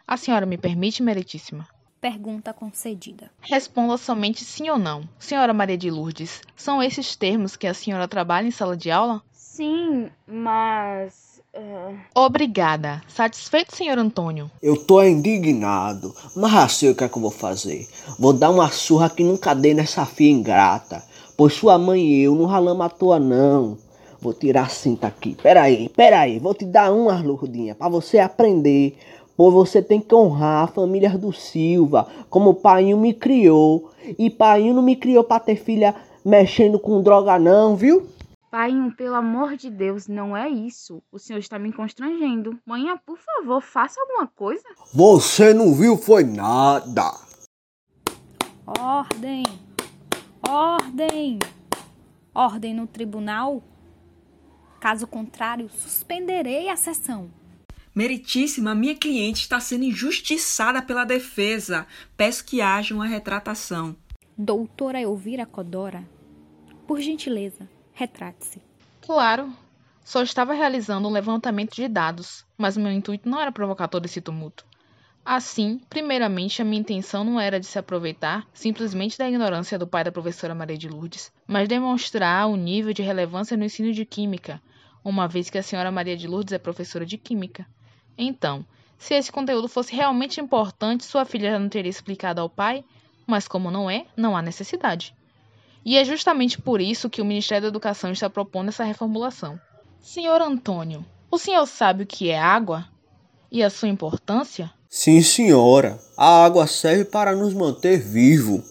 A 0.06 0.18
senhora 0.18 0.46
me 0.46 0.58
permite, 0.58 1.02
meritíssima? 1.02 1.66
Pergunta 2.02 2.52
concedida. 2.52 3.32
Responda 3.40 3.96
somente 3.96 4.44
sim 4.44 4.70
ou 4.70 4.78
não. 4.78 5.08
Senhora 5.18 5.54
Maria 5.54 5.78
de 5.78 5.90
Lourdes, 5.90 6.42
são 6.58 6.84
esses 6.84 7.16
termos 7.16 7.56
que 7.56 7.66
a 7.66 7.74
senhora 7.74 8.10
trabalha 8.10 8.46
em 8.46 8.52
sala 8.52 8.76
de 8.76 8.92
aula? 8.92 9.22
Sim, 9.32 10.10
mas 10.28 11.33
Obrigada. 12.16 13.02
Satisfeito, 13.08 13.76
senhor 13.76 13.98
Antônio? 13.98 14.50
Eu 14.62 14.76
tô 14.76 15.04
indignado, 15.04 16.14
mas 16.36 16.72
sei 16.74 16.90
o 16.90 16.96
que 16.96 17.04
é 17.04 17.10
que 17.10 17.18
eu 17.18 17.22
vou 17.22 17.32
fazer. 17.32 17.88
Vou 18.18 18.34
dar 18.34 18.50
uma 18.50 18.70
surra 18.70 19.10
que 19.10 19.24
nunca 19.24 19.54
dei 19.54 19.74
nessa 19.74 20.06
filha 20.06 20.32
ingrata. 20.32 21.04
Pois 21.38 21.54
sua 21.54 21.78
mãe 21.78 22.02
e 22.02 22.24
eu 22.24 22.36
não 22.36 22.46
ralamos 22.46 22.86
à 22.86 22.90
toa, 22.90 23.20
não. 23.20 23.78
Vou 24.20 24.34
tirar 24.34 24.64
a 24.64 24.70
cinta 24.70 25.08
aqui. 25.08 25.36
Peraí, 25.42 25.90
peraí. 25.90 26.40
Vou 26.40 26.54
te 26.54 26.66
dar 26.66 26.92
uma 26.92 27.20
lurdinha 27.20 27.76
para 27.76 27.90
você 27.90 28.20
aprender. 28.20 28.98
Pois 29.36 29.54
você 29.54 29.82
tem 29.82 30.00
que 30.00 30.14
honrar 30.14 30.64
a 30.64 30.68
família 30.68 31.18
do 31.18 31.34
Silva, 31.34 32.08
como 32.30 32.52
o 32.52 32.56
pai 32.56 32.94
me 32.94 33.14
criou. 33.14 33.90
E 34.18 34.30
pai 34.30 34.72
não 34.72 34.82
me 34.82 34.96
criou 34.96 35.24
pra 35.24 35.40
ter 35.40 35.56
filha 35.56 35.94
mexendo 36.24 36.80
com 36.80 37.02
droga, 37.02 37.38
não, 37.38 37.76
viu? 37.76 38.08
Pai, 38.54 38.72
pelo 38.96 39.16
amor 39.16 39.58
de 39.58 39.68
Deus, 39.68 40.08
não 40.08 40.38
é 40.38 40.48
isso. 40.48 41.02
O 41.12 41.18
senhor 41.18 41.40
está 41.40 41.58
me 41.58 41.74
constrangendo. 41.74 42.60
Manhã, 42.64 42.96
por 43.04 43.18
favor, 43.18 43.60
faça 43.60 44.00
alguma 44.00 44.28
coisa. 44.28 44.64
Você 44.94 45.56
não 45.56 45.74
viu 45.74 45.98
foi 45.98 46.24
nada. 46.24 47.18
Ordem! 48.80 49.44
Ordem! 50.48 51.40
Ordem 52.32 52.76
no 52.76 52.86
tribunal. 52.86 53.64
Caso 54.80 55.08
contrário, 55.08 55.68
suspenderei 55.68 56.70
a 56.70 56.76
sessão. 56.76 57.32
Meritíssima, 57.96 58.76
minha 58.76 58.94
cliente 58.94 59.42
está 59.42 59.60
sendo 59.60 59.86
injustiçada 59.86 60.80
pela 60.80 61.06
defesa. 61.06 61.88
Peço 62.16 62.46
que 62.46 62.62
haja 62.62 62.94
uma 62.94 63.08
retratação. 63.08 63.96
Doutora 64.38 65.02
Elvira 65.02 65.48
Codora, 65.48 66.08
por 66.86 67.02
gentileza, 67.02 67.68
retrate-se. 67.94 68.62
Claro, 69.02 69.54
só 70.04 70.22
estava 70.22 70.54
realizando 70.54 71.08
um 71.08 71.12
levantamento 71.12 71.76
de 71.76 71.88
dados, 71.88 72.46
mas 72.58 72.76
meu 72.76 72.92
intuito 72.92 73.30
não 73.30 73.40
era 73.40 73.52
provocar 73.52 73.88
todo 73.88 74.06
esse 74.06 74.20
tumulto. 74.20 74.66
Assim, 75.26 75.80
primeiramente, 75.90 76.62
a 76.62 76.66
minha 76.66 76.82
intenção 76.82 77.24
não 77.24 77.40
era 77.40 77.58
de 77.58 77.66
se 77.66 77.80
aproveitar 77.80 78.46
simplesmente 78.54 79.18
da 79.18 79.28
ignorância 79.28 79.80
do 79.80 79.88
pai 79.88 80.04
da 80.04 80.12
professora 80.12 80.54
Maria 80.54 80.78
de 80.78 80.90
Lourdes, 80.90 81.32
mas 81.48 81.70
demonstrar 81.70 82.50
o 82.50 82.58
nível 82.58 82.94
de 82.94 83.02
relevância 83.02 83.56
no 83.56 83.64
ensino 83.64 83.94
de 83.94 84.06
Química, 84.06 84.62
uma 85.02 85.26
vez 85.26 85.50
que 85.50 85.58
a 85.58 85.64
senhora 85.64 85.92
Maria 85.92 86.18
de 86.18 86.28
Lourdes 86.28 86.52
é 86.52 86.58
professora 86.58 87.06
de 87.06 87.18
Química. 87.18 87.66
Então, 88.18 88.66
se 88.98 89.14
esse 89.14 89.32
conteúdo 89.32 89.70
fosse 89.70 89.96
realmente 89.96 90.42
importante, 90.42 91.06
sua 91.06 91.24
filha 91.24 91.52
já 91.52 91.60
não 91.60 91.70
teria 91.70 91.90
explicado 91.90 92.42
ao 92.42 92.50
pai, 92.50 92.84
mas 93.26 93.48
como 93.48 93.72
não 93.72 93.90
é, 93.90 94.06
não 94.18 94.36
há 94.36 94.42
necessidade. 94.42 95.16
E 95.86 95.98
é 95.98 96.06
justamente 96.06 96.62
por 96.62 96.80
isso 96.80 97.10
que 97.10 97.22
o 97.22 97.26
Ministério 97.26 97.64
da 97.64 97.68
Educação 97.68 98.12
está 98.12 98.30
propondo 98.30 98.70
essa 98.70 98.84
reformulação. 98.84 99.60
Senhor 100.00 100.42
Antônio, 100.42 101.06
o 101.30 101.38
senhor 101.38 101.66
sabe 101.66 102.04
o 102.04 102.08
que 102.08 102.30
é 102.30 102.40
água? 102.40 102.86
E 103.52 103.64
a 103.64 103.70
sua 103.70 103.88
importância? 103.88 104.72
Sim, 104.90 105.22
senhora. 105.22 106.00
A 106.16 106.46
água 106.46 106.68
serve 106.68 107.06
para 107.06 107.36
nos 107.36 107.54
manter 107.54 108.00
vivos. 108.00 108.64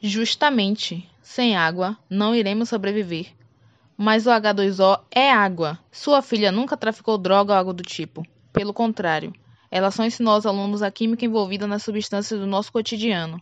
Justamente. 0.00 1.08
Sem 1.22 1.56
água, 1.56 1.96
não 2.08 2.34
iremos 2.34 2.68
sobreviver. 2.68 3.26
Mas 3.96 4.26
o 4.26 4.30
H2O 4.30 5.00
é 5.10 5.30
água. 5.30 5.78
Sua 5.90 6.22
filha 6.22 6.50
nunca 6.50 6.76
traficou 6.76 7.18
droga 7.18 7.52
ou 7.52 7.58
algo 7.58 7.72
do 7.72 7.82
tipo. 7.82 8.22
Pelo 8.52 8.72
contrário, 8.72 9.32
ela 9.70 9.90
só 9.90 10.04
ensinou 10.04 10.34
aos 10.34 10.46
alunos 10.46 10.82
a 10.82 10.90
química 10.90 11.24
envolvida 11.24 11.66
nas 11.66 11.82
substâncias 11.82 12.40
do 12.40 12.46
nosso 12.46 12.72
cotidiano. 12.72 13.40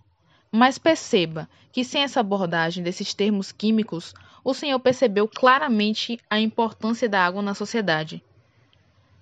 Mas 0.56 0.78
perceba 0.78 1.46
que 1.70 1.84
sem 1.84 2.02
essa 2.02 2.20
abordagem 2.20 2.82
desses 2.82 3.12
termos 3.12 3.52
químicos, 3.52 4.14
o 4.42 4.54
senhor 4.54 4.80
percebeu 4.80 5.28
claramente 5.28 6.18
a 6.30 6.40
importância 6.40 7.06
da 7.06 7.22
água 7.22 7.42
na 7.42 7.52
sociedade. 7.52 8.24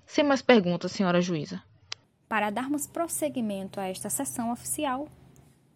Sem 0.07 0.23
mais 0.23 0.41
perguntas, 0.41 0.93
senhora 0.93 1.21
juíza. 1.21 1.61
Para 2.29 2.50
darmos 2.50 2.87
prosseguimento 2.87 3.81
a 3.81 3.87
esta 3.88 4.09
sessão 4.09 4.53
oficial, 4.53 5.09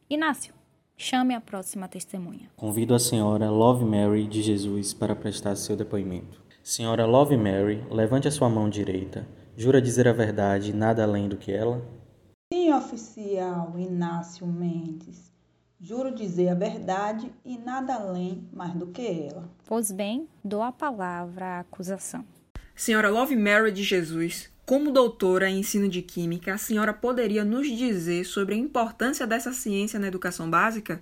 Inácio, 0.08 0.54
chame 0.96 1.34
a 1.34 1.40
próxima 1.40 1.88
testemunha. 1.88 2.48
Convido 2.54 2.94
a 2.94 3.00
senhora 3.00 3.50
Love 3.50 3.84
Mary 3.84 4.28
de 4.28 4.42
Jesus 4.42 4.94
para 4.94 5.16
prestar 5.16 5.56
seu 5.56 5.74
depoimento. 5.74 6.40
Senhora 6.62 7.04
Love 7.04 7.36
Mary, 7.36 7.84
levante 7.90 8.28
a 8.28 8.30
sua 8.30 8.48
mão 8.48 8.70
direita. 8.70 9.26
Jura 9.56 9.82
dizer 9.82 10.06
a 10.06 10.12
verdade 10.12 10.70
e 10.70 10.72
nada 10.72 11.02
além 11.02 11.28
do 11.28 11.36
que 11.36 11.50
ela? 11.50 11.84
Sim, 12.54 12.72
oficial 12.72 13.74
Inácio 13.76 14.46
Mendes. 14.46 15.27
Juro 15.80 16.12
dizer 16.12 16.48
a 16.48 16.54
verdade 16.54 17.32
e 17.44 17.56
nada 17.56 17.94
além 17.94 18.48
mais 18.52 18.74
do 18.74 18.88
que 18.88 19.06
ela. 19.06 19.48
Pois 19.64 19.92
bem, 19.92 20.28
dou 20.44 20.60
a 20.60 20.72
palavra 20.72 21.46
à 21.46 21.60
acusação. 21.60 22.24
Senhora 22.74 23.08
Love 23.08 23.36
Mary 23.36 23.70
de 23.70 23.84
Jesus, 23.84 24.50
como 24.66 24.90
doutora 24.90 25.48
em 25.48 25.60
ensino 25.60 25.88
de 25.88 26.02
química, 26.02 26.52
a 26.52 26.58
senhora 26.58 26.92
poderia 26.92 27.44
nos 27.44 27.68
dizer 27.68 28.24
sobre 28.24 28.56
a 28.56 28.58
importância 28.58 29.24
dessa 29.26 29.52
ciência 29.52 30.00
na 30.00 30.08
educação 30.08 30.50
básica? 30.50 31.00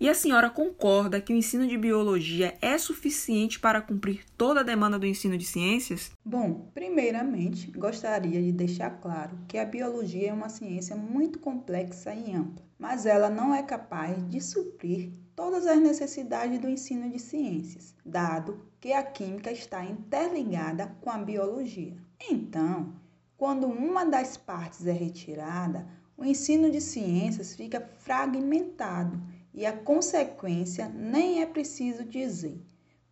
E 0.00 0.08
a 0.08 0.14
senhora 0.14 0.50
concorda 0.50 1.20
que 1.20 1.32
o 1.32 1.36
ensino 1.36 1.68
de 1.68 1.78
biologia 1.78 2.56
é 2.60 2.76
suficiente 2.76 3.60
para 3.60 3.80
cumprir 3.80 4.24
toda 4.36 4.60
a 4.60 4.64
demanda 4.64 4.98
do 4.98 5.06
ensino 5.06 5.38
de 5.38 5.44
ciências? 5.44 6.10
Bom, 6.24 6.68
primeiramente, 6.74 7.70
gostaria 7.70 8.42
de 8.42 8.50
deixar 8.50 8.90
claro 9.00 9.38
que 9.46 9.56
a 9.56 9.64
biologia 9.64 10.30
é 10.30 10.32
uma 10.32 10.48
ciência 10.48 10.96
muito 10.96 11.38
complexa 11.38 12.12
e 12.12 12.34
ampla, 12.34 12.63
mas 12.78 13.06
ela 13.06 13.30
não 13.30 13.54
é 13.54 13.62
capaz 13.62 14.28
de 14.28 14.40
suprir 14.40 15.12
todas 15.34 15.66
as 15.66 15.80
necessidades 15.80 16.60
do 16.60 16.68
ensino 16.68 17.10
de 17.10 17.18
ciências, 17.18 17.94
dado 18.04 18.60
que 18.80 18.92
a 18.92 19.02
química 19.02 19.50
está 19.50 19.84
interligada 19.84 20.94
com 21.00 21.10
a 21.10 21.18
biologia. 21.18 21.96
Então, 22.30 22.94
quando 23.36 23.66
uma 23.66 24.04
das 24.04 24.36
partes 24.36 24.86
é 24.86 24.92
retirada, 24.92 25.86
o 26.16 26.24
ensino 26.24 26.70
de 26.70 26.80
ciências 26.80 27.54
fica 27.54 27.80
fragmentado 27.80 29.20
e 29.52 29.66
a 29.66 29.72
consequência 29.72 30.88
nem 30.88 31.42
é 31.42 31.46
preciso 31.46 32.04
dizer, 32.04 32.60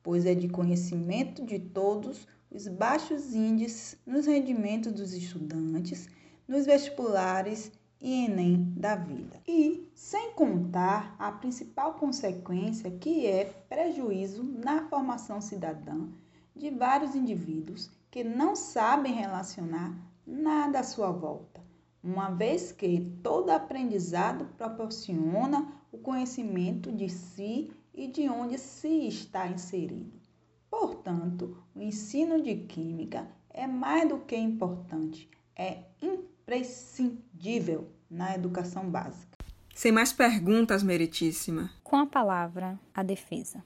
pois 0.03 0.27
é 0.27 0.35
de 0.35 0.49
conhecimento 0.49 1.45
de 1.45 1.59
todos 1.59 2.27
os 2.51 2.69
baixos 2.69 3.35
índices 3.35 3.97
nos 4.07 4.27
rendimentos 4.27 4.93
dos 4.93 5.13
estudantes, 5.13 6.09
nos 6.47 6.67
vestibulares 6.67 7.73
e 8.03 8.25
Enem 8.25 8.75
da 8.77 8.97
vida. 8.97 9.41
E 9.47 9.89
sem 9.95 10.33
contar 10.33 11.15
a 11.21 11.31
principal 11.31 11.95
consequência 11.95 12.91
que 12.91 13.27
é 13.29 13.45
prejuízo 13.69 14.43
na 14.43 14.89
formação 14.89 15.41
cidadã 15.41 16.09
de 16.55 16.69
vários 16.71 17.15
indivíduos 17.15 17.89
que 18.11 18.25
não 18.25 18.57
sabem 18.57 19.15
relacionar 19.15 19.97
nada 20.27 20.81
à 20.81 20.83
sua 20.83 21.13
volta, 21.13 21.61
uma 22.03 22.29
vez 22.29 22.73
que 22.73 23.01
todo 23.23 23.51
aprendizado 23.51 24.47
proporciona 24.59 25.73
o 25.93 25.99
conhecimento 25.99 26.91
de 26.91 27.09
si 27.09 27.71
e 27.95 28.09
de 28.09 28.29
onde 28.29 28.59
se 28.59 29.07
está 29.07 29.47
inserido. 29.47 30.21
Portanto, 30.69 31.57
o 31.75 31.81
ensino 31.81 32.43
de 32.43 32.57
química 32.57 33.31
é 33.49 33.67
mais 33.67 34.09
do 34.09 34.19
que 34.19 34.37
importante, 34.37 35.31
é 35.57 35.79
imprescindível 36.01 37.89
na 38.11 38.35
educação 38.35 38.89
básica. 38.91 39.39
Sem 39.75 39.91
mais 39.91 40.13
perguntas, 40.13 40.83
Meritíssima. 40.83 41.71
Com 41.83 41.97
a 41.97 42.07
palavra, 42.07 42.79
a 42.95 43.03
defesa. 43.03 43.65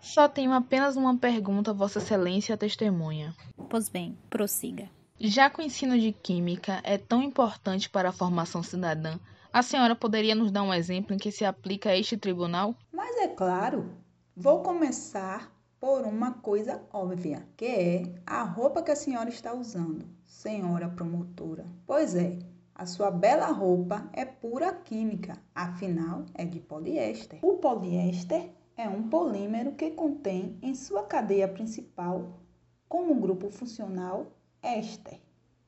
Só 0.00 0.28
tenho 0.28 0.52
apenas 0.52 0.96
uma 0.96 1.16
pergunta, 1.16 1.72
Vossa 1.72 1.98
Excelência 1.98 2.54
a 2.54 2.58
testemunha. 2.58 3.34
Pois 3.68 3.88
bem, 3.88 4.16
prossiga. 4.30 4.88
Já 5.18 5.50
que 5.50 5.60
o 5.60 5.64
ensino 5.64 5.98
de 5.98 6.12
química 6.12 6.80
é 6.84 6.98
tão 6.98 7.22
importante 7.22 7.88
para 7.88 8.10
a 8.10 8.12
formação 8.12 8.62
cidadã, 8.62 9.18
a 9.52 9.62
senhora 9.62 9.96
poderia 9.96 10.34
nos 10.34 10.50
dar 10.50 10.62
um 10.62 10.72
exemplo 10.72 11.14
em 11.14 11.18
que 11.18 11.32
se 11.32 11.44
aplica 11.44 11.90
a 11.90 11.96
este 11.96 12.16
tribunal? 12.16 12.76
Mas 12.92 13.16
é 13.16 13.28
claro, 13.28 13.90
vou 14.36 14.62
começar 14.62 15.50
por 15.86 16.04
uma 16.04 16.32
coisa 16.32 16.82
óbvia, 16.92 17.46
que 17.56 17.64
é 17.64 18.14
a 18.26 18.42
roupa 18.42 18.82
que 18.82 18.90
a 18.90 18.96
senhora 18.96 19.28
está 19.28 19.54
usando, 19.54 20.04
senhora 20.24 20.88
promotora. 20.88 21.64
Pois 21.86 22.16
é, 22.16 22.40
a 22.74 22.84
sua 22.86 23.08
bela 23.08 23.46
roupa 23.52 24.10
é 24.12 24.24
pura 24.24 24.74
química, 24.74 25.40
afinal 25.54 26.26
é 26.34 26.44
de 26.44 26.58
poliéster. 26.58 27.38
O 27.40 27.58
poliéster 27.58 28.50
é 28.76 28.88
um 28.88 29.08
polímero 29.08 29.76
que 29.76 29.92
contém 29.92 30.58
em 30.60 30.74
sua 30.74 31.04
cadeia 31.04 31.46
principal, 31.46 32.40
como 32.88 33.20
grupo 33.20 33.48
funcional, 33.48 34.26
éster, 34.60 35.20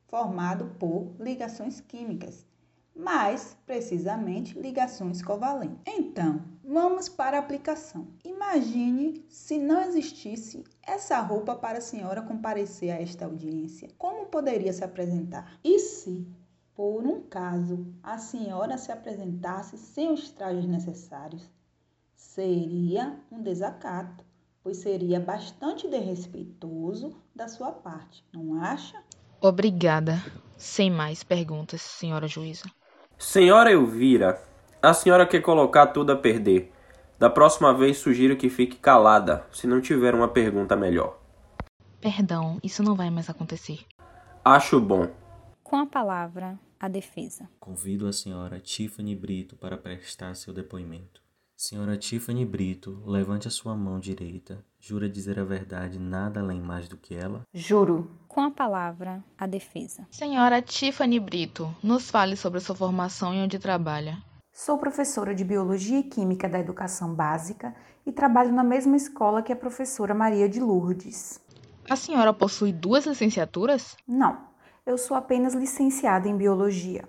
formado 0.09 0.75
por 0.81 1.15
ligações 1.21 1.81
químicas 1.81 2.45
mais 2.99 3.57
precisamente 3.65 4.59
ligações 4.59 5.23
covalentes. 5.23 5.79
Então, 5.87 6.43
vamos 6.69 7.09
para 7.09 7.39
a 7.39 7.41
aplicação. 7.41 8.09
Imagine 8.23 9.25
se 9.31 9.59
não 9.59 9.81
existisse 9.81 10.63
essa 10.83 11.19
roupa 11.21 11.55
para 11.55 11.79
a 11.79 11.81
senhora 11.81 12.21
comparecer 12.21 12.91
a 12.91 13.01
esta 13.01 13.25
audiência. 13.25 13.89
Como 13.97 14.27
poderia 14.27 14.73
se 14.73 14.85
apresentar? 14.85 15.59
E 15.65 15.79
se, 15.79 16.29
por 16.75 17.07
um 17.07 17.23
caso, 17.23 17.87
a 18.03 18.19
senhora 18.19 18.77
se 18.77 18.93
apresentasse 18.93 19.79
sem 19.79 20.13
os 20.13 20.31
trajes 20.31 20.67
necessários? 20.67 21.51
Seria 22.15 23.19
um 23.33 23.41
desacato, 23.41 24.23
pois 24.63 24.77
seria 24.77 25.19
bastante 25.19 25.89
desrespeitoso 25.89 27.17
da 27.35 27.49
sua 27.49 27.73
parte, 27.73 28.23
não 28.31 28.63
acha? 28.63 29.03
Obrigada. 29.41 30.23
Sem 30.57 30.91
mais 30.91 31.23
perguntas, 31.23 31.81
senhora 31.81 32.27
juíza. 32.27 32.65
Senhora 33.17 33.71
Elvira, 33.71 34.43
a 34.83 34.93
senhora 34.93 35.27
quer 35.27 35.41
colocar 35.41 35.89
tudo 35.89 36.13
a 36.13 36.17
perder. 36.17 36.73
Da 37.19 37.29
próxima 37.29 37.75
vez 37.75 37.99
sugiro 37.99 38.37
que 38.37 38.49
fique 38.49 38.77
calada, 38.77 39.45
se 39.53 39.67
não 39.67 39.81
tiver 39.81 40.15
uma 40.15 40.29
pergunta 40.29 40.77
melhor. 40.77 41.19
Perdão, 42.01 42.61
isso 42.63 42.83
não 42.83 42.95
vai 42.95 43.11
mais 43.11 43.29
acontecer. 43.29 43.81
Acho 44.45 44.81
bom. 44.81 45.09
Com 45.65 45.77
a 45.77 45.87
palavra, 45.87 46.59
a 46.79 46.89
defesa. 46.89 47.49
Convido 47.59 48.07
a 48.07 48.13
senhora 48.13 48.61
Tiffany 48.61 49.17
Brito 49.17 49.57
para 49.57 49.77
prestar 49.77 50.35
seu 50.35 50.55
depoimento. 50.55 51.21
Senhora 51.57 51.97
Tiffany 51.97 52.45
Brito, 52.45 53.03
levante 53.05 53.49
a 53.49 53.51
sua 53.51 53.75
mão 53.75 53.99
direita. 53.99 54.65
Jura 54.79 55.09
dizer 55.09 55.41
a 55.41 55.45
verdade, 55.45 55.99
nada 55.99 56.39
além 56.39 56.61
mais 56.61 56.89
do 56.89 56.97
que 56.97 57.17
ela? 57.17 57.43
Juro. 57.53 58.09
Com 58.29 58.43
a 58.43 58.51
palavra, 58.53 59.25
a 59.37 59.45
defesa. 59.45 60.07
Senhora 60.09 60.63
Tiffany 60.63 61.19
Brito, 61.19 61.75
nos 61.83 62.09
fale 62.09 62.37
sobre 62.37 62.61
sua 62.61 62.77
formação 62.77 63.35
e 63.35 63.39
onde 63.39 63.59
trabalha. 63.59 64.23
Sou 64.61 64.77
professora 64.77 65.37
de 65.37 65.45
Biologia 65.45 66.01
e 66.01 66.03
Química 66.03 66.49
da 66.49 66.59
Educação 66.59 67.15
Básica 67.15 67.73
e 68.05 68.11
trabalho 68.11 68.53
na 68.53 68.65
mesma 68.65 68.97
escola 68.97 69.41
que 69.41 69.53
a 69.53 69.57
professora 69.57 70.13
Maria 70.13 70.49
de 70.49 70.59
Lourdes. 70.59 71.41
A 71.89 71.95
senhora 71.95 72.33
possui 72.33 72.73
duas 72.73 73.07
licenciaturas? 73.07 73.97
Não, 74.05 74.37
eu 74.85 74.99
sou 74.99 75.17
apenas 75.17 75.55
licenciada 75.55 76.29
em 76.29 76.37
Biologia. 76.37 77.09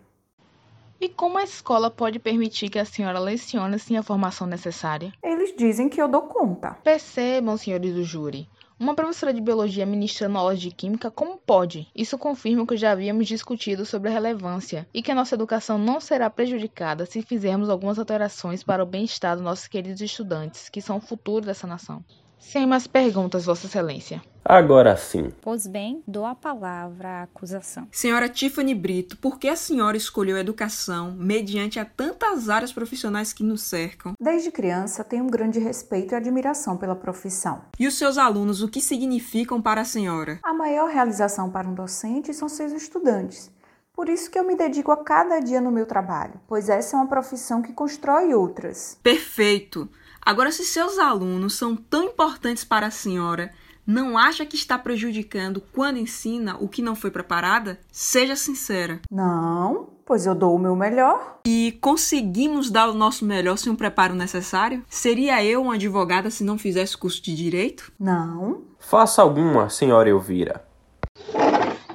E 1.02 1.10
como 1.10 1.40
a 1.40 1.44
escola 1.44 1.90
pode 1.90 2.20
permitir 2.20 2.70
que 2.70 2.78
a 2.78 2.86
senhora 2.86 3.18
lecione 3.18 3.80
sem 3.80 3.98
a 3.98 4.04
formação 4.04 4.46
necessária? 4.46 5.12
Eles 5.24 5.56
dizem 5.58 5.90
que 5.90 6.00
eu 6.00 6.08
dou 6.08 6.22
conta. 6.22 6.78
Percebam, 6.84 7.58
senhores 7.58 7.96
do 7.96 8.04
júri. 8.04 8.48
Uma 8.80 8.96
professora 8.96 9.34
de 9.34 9.42
biologia 9.42 9.86
ministrando 9.86 10.38
aulas 10.38 10.62
de 10.62 10.72
química, 10.72 11.12
como 11.12 11.38
pode? 11.38 11.90
Isso 11.94 12.18
confirma 12.18 12.64
o 12.64 12.66
que 12.66 12.78
já 12.78 12.94
havíamos 12.94 13.28
discutido 13.28 13.86
sobre 13.86 14.10
a 14.10 14.14
relevância 14.14 14.88
e 14.94 15.04
que 15.04 15.12
a 15.12 15.16
nossa 15.16 15.36
educação 15.36 15.78
não 15.78 16.00
será 16.00 16.30
prejudicada 16.30 17.06
se 17.06 17.22
fizermos 17.22 17.70
algumas 17.70 18.00
alterações 18.00 18.64
para 18.64 18.82
o 18.82 18.86
bem-estar 18.86 19.36
dos 19.36 19.44
nossos 19.44 19.68
queridos 19.68 20.00
estudantes, 20.00 20.70
que 20.70 20.82
são 20.82 20.96
o 20.96 21.02
futuro 21.02 21.46
dessa 21.46 21.68
nação. 21.68 22.02
Sem 22.40 22.66
mais 22.66 22.88
perguntas, 22.88 23.46
Vossa 23.46 23.68
Excelência. 23.68 24.22
Agora 24.44 24.96
sim. 24.98 25.32
Pois 25.42 25.68
bem, 25.68 26.02
dou 26.08 26.26
a 26.26 26.34
palavra 26.34 27.10
à 27.10 27.24
acusação. 27.24 27.88
Senhora 27.92 28.28
Tiffany 28.28 28.74
Brito, 28.74 29.18
por 29.18 29.38
que 29.38 29.48
a 29.48 29.56
senhora 29.56 29.98
escolheu 29.98 30.38
a 30.38 30.40
educação 30.40 31.12
mediante 31.12 31.80
a 31.80 31.86
tantas 31.86 32.50
áreas 32.50 32.74
profissionais 32.74 33.32
que 33.32 33.44
nos 33.44 33.62
cercam? 33.62 34.14
Desde 34.20 34.50
criança 34.50 35.04
tenho 35.04 35.26
um 35.26 35.30
grande 35.30 35.60
respeito 35.60 36.14
e 36.14 36.16
admiração 36.16 36.78
pela 36.78 36.96
profissão. 36.96 37.62
E 37.78 37.86
os 37.86 37.98
seus 37.98 38.18
alunos, 38.18 38.64
o 38.64 38.70
que 38.70 38.82
significam 38.82 39.62
para 39.62 39.82
a 39.82 39.86
senhora? 39.86 40.40
A 40.42 40.54
maior 40.54 40.90
realização 40.90 41.52
para 41.52 41.68
um 41.68 41.76
docente 41.76 42.34
são 42.34 42.50
seus 42.50 42.72
estudantes. 42.72 43.52
Por 43.94 44.08
isso 44.08 44.32
que 44.32 44.40
eu 44.40 44.46
me 44.46 44.56
dedico 44.56 44.94
a 44.94 45.04
cada 45.04 45.40
dia 45.42 45.60
no 45.60 45.70
meu 45.70 45.86
trabalho, 45.86 46.40
pois 46.48 46.70
essa 46.70 46.96
é 46.96 47.00
uma 47.00 47.10
profissão 47.10 47.62
que 47.62 47.74
constrói 47.74 48.34
outras. 48.34 48.98
Perfeito! 49.04 49.90
Agora, 50.30 50.52
se 50.52 50.64
seus 50.64 51.00
alunos 51.00 51.56
são 51.56 51.76
tão 51.76 52.04
importantes 52.04 52.64
para 52.64 52.86
a 52.86 52.92
senhora, 52.92 53.52
não 53.84 54.16
acha 54.16 54.46
que 54.46 54.56
está 54.56 54.78
prejudicando 54.78 55.60
quando 55.74 55.98
ensina 55.98 56.56
o 56.60 56.70
que 56.70 56.84
não 56.84 56.96
foi 56.96 57.10
preparada? 57.10 57.80
Seja 57.92 58.36
sincera. 58.36 59.02
Não, 59.12 59.90
pois 60.06 60.28
eu 60.28 60.36
dou 60.36 60.54
o 60.54 60.60
meu 60.60 60.76
melhor. 60.76 61.40
E 61.48 61.76
conseguimos 61.82 62.70
dar 62.70 62.92
o 62.92 62.94
nosso 62.94 63.26
melhor 63.26 63.58
sem 63.58 63.74
o 63.74 63.76
preparo 63.76 64.14
necessário? 64.14 64.86
Seria 64.88 65.44
eu 65.44 65.64
uma 65.64 65.74
advogada 65.74 66.30
se 66.30 66.44
não 66.44 66.60
fizesse 66.60 66.96
curso 66.96 67.24
de 67.24 67.36
direito? 67.36 67.92
Não. 68.00 68.66
Faça 68.78 69.24
alguma, 69.24 69.68
senhora 69.68 70.10
Elvira. 70.10 70.64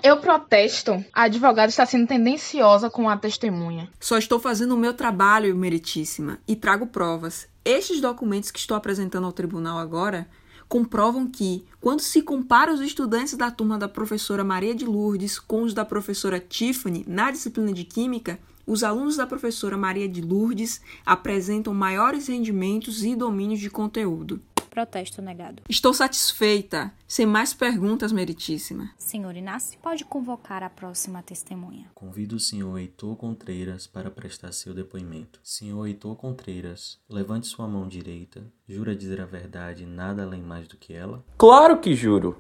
Eu 0.03 0.17
protesto. 0.17 1.03
A 1.15 1.23
advogada 1.23 1.69
está 1.69 1.87
sendo 1.87 2.09
tendenciosa 2.09 2.91
com 2.91 3.09
a 3.09 3.17
testemunha. 3.17 3.89
Só 4.01 4.19
estou 4.19 4.41
fazendo 4.41 4.75
o 4.75 4.79
meu 4.79 4.93
trabalho, 4.93 5.55
meritíssima, 5.57 6.41
e 6.49 6.57
trago 6.57 6.89
provas. 6.89 7.49
Estes 7.65 7.99
documentos 7.99 8.51
que 8.51 8.59
estou 8.59 8.77
apresentando 8.77 9.25
ao 9.25 9.33
tribunal 9.33 9.79
agora 9.79 10.29
comprovam 10.69 11.27
que, 11.27 11.65
quando 11.81 12.01
se 12.01 12.21
compara 12.21 12.73
os 12.75 12.81
estudantes 12.83 13.35
da 13.39 13.51
turma 13.51 13.79
da 13.79 13.89
professora 13.89 14.45
Maria 14.45 14.75
de 14.75 14.85
Lourdes 14.85 15.39
com 15.39 15.63
os 15.63 15.73
da 15.73 15.83
professora 15.83 16.39
Tiffany 16.39 17.07
na 17.09 17.31
disciplina 17.31 17.73
de 17.73 17.85
Química, 17.85 18.39
os 18.67 18.85
alunos 18.85 19.17
da 19.17 19.27
professora 19.27 19.79
Maria 19.79 20.07
de 20.07 20.21
Lourdes 20.21 20.83
apresentam 21.07 21.73
maiores 21.73 22.27
rendimentos 22.27 23.03
e 23.03 23.17
domínios 23.17 23.61
de 23.61 23.71
conteúdo. 23.71 24.43
Protesto 24.75 25.23
negado. 25.23 25.63
Estou 25.69 25.95
satisfeita. 25.95 26.93
Sem 27.07 27.25
mais 27.25 27.55
perguntas, 27.55 28.11
meritíssima. 28.11 28.91
Senhor 28.99 29.37
Inácio, 29.37 29.79
pode 29.79 30.05
convocar 30.05 30.65
a 30.65 30.69
próxima 30.69 31.23
testemunha. 31.23 31.89
Convido 31.95 32.35
o 32.35 32.41
senhor 32.41 32.77
Heitor 32.77 33.15
Contreiras 33.15 33.87
para 33.87 34.11
prestar 34.11 34.51
seu 34.51 34.75
depoimento. 34.75 35.39
Senhor 35.45 35.87
Heitor 35.87 36.17
Contreiras, 36.17 36.99
levante 37.09 37.47
sua 37.47 37.69
mão 37.69 37.87
direita. 37.87 38.45
Jura 38.69 38.97
dizer 38.97 39.21
a 39.21 39.27
verdade 39.27 39.85
e 39.85 39.87
nada 39.87 40.25
além 40.25 40.43
mais 40.43 40.67
do 40.67 40.77
que 40.77 40.93
ela? 40.93 41.25
Claro 41.39 41.79
que 41.79 41.95
juro. 41.95 42.37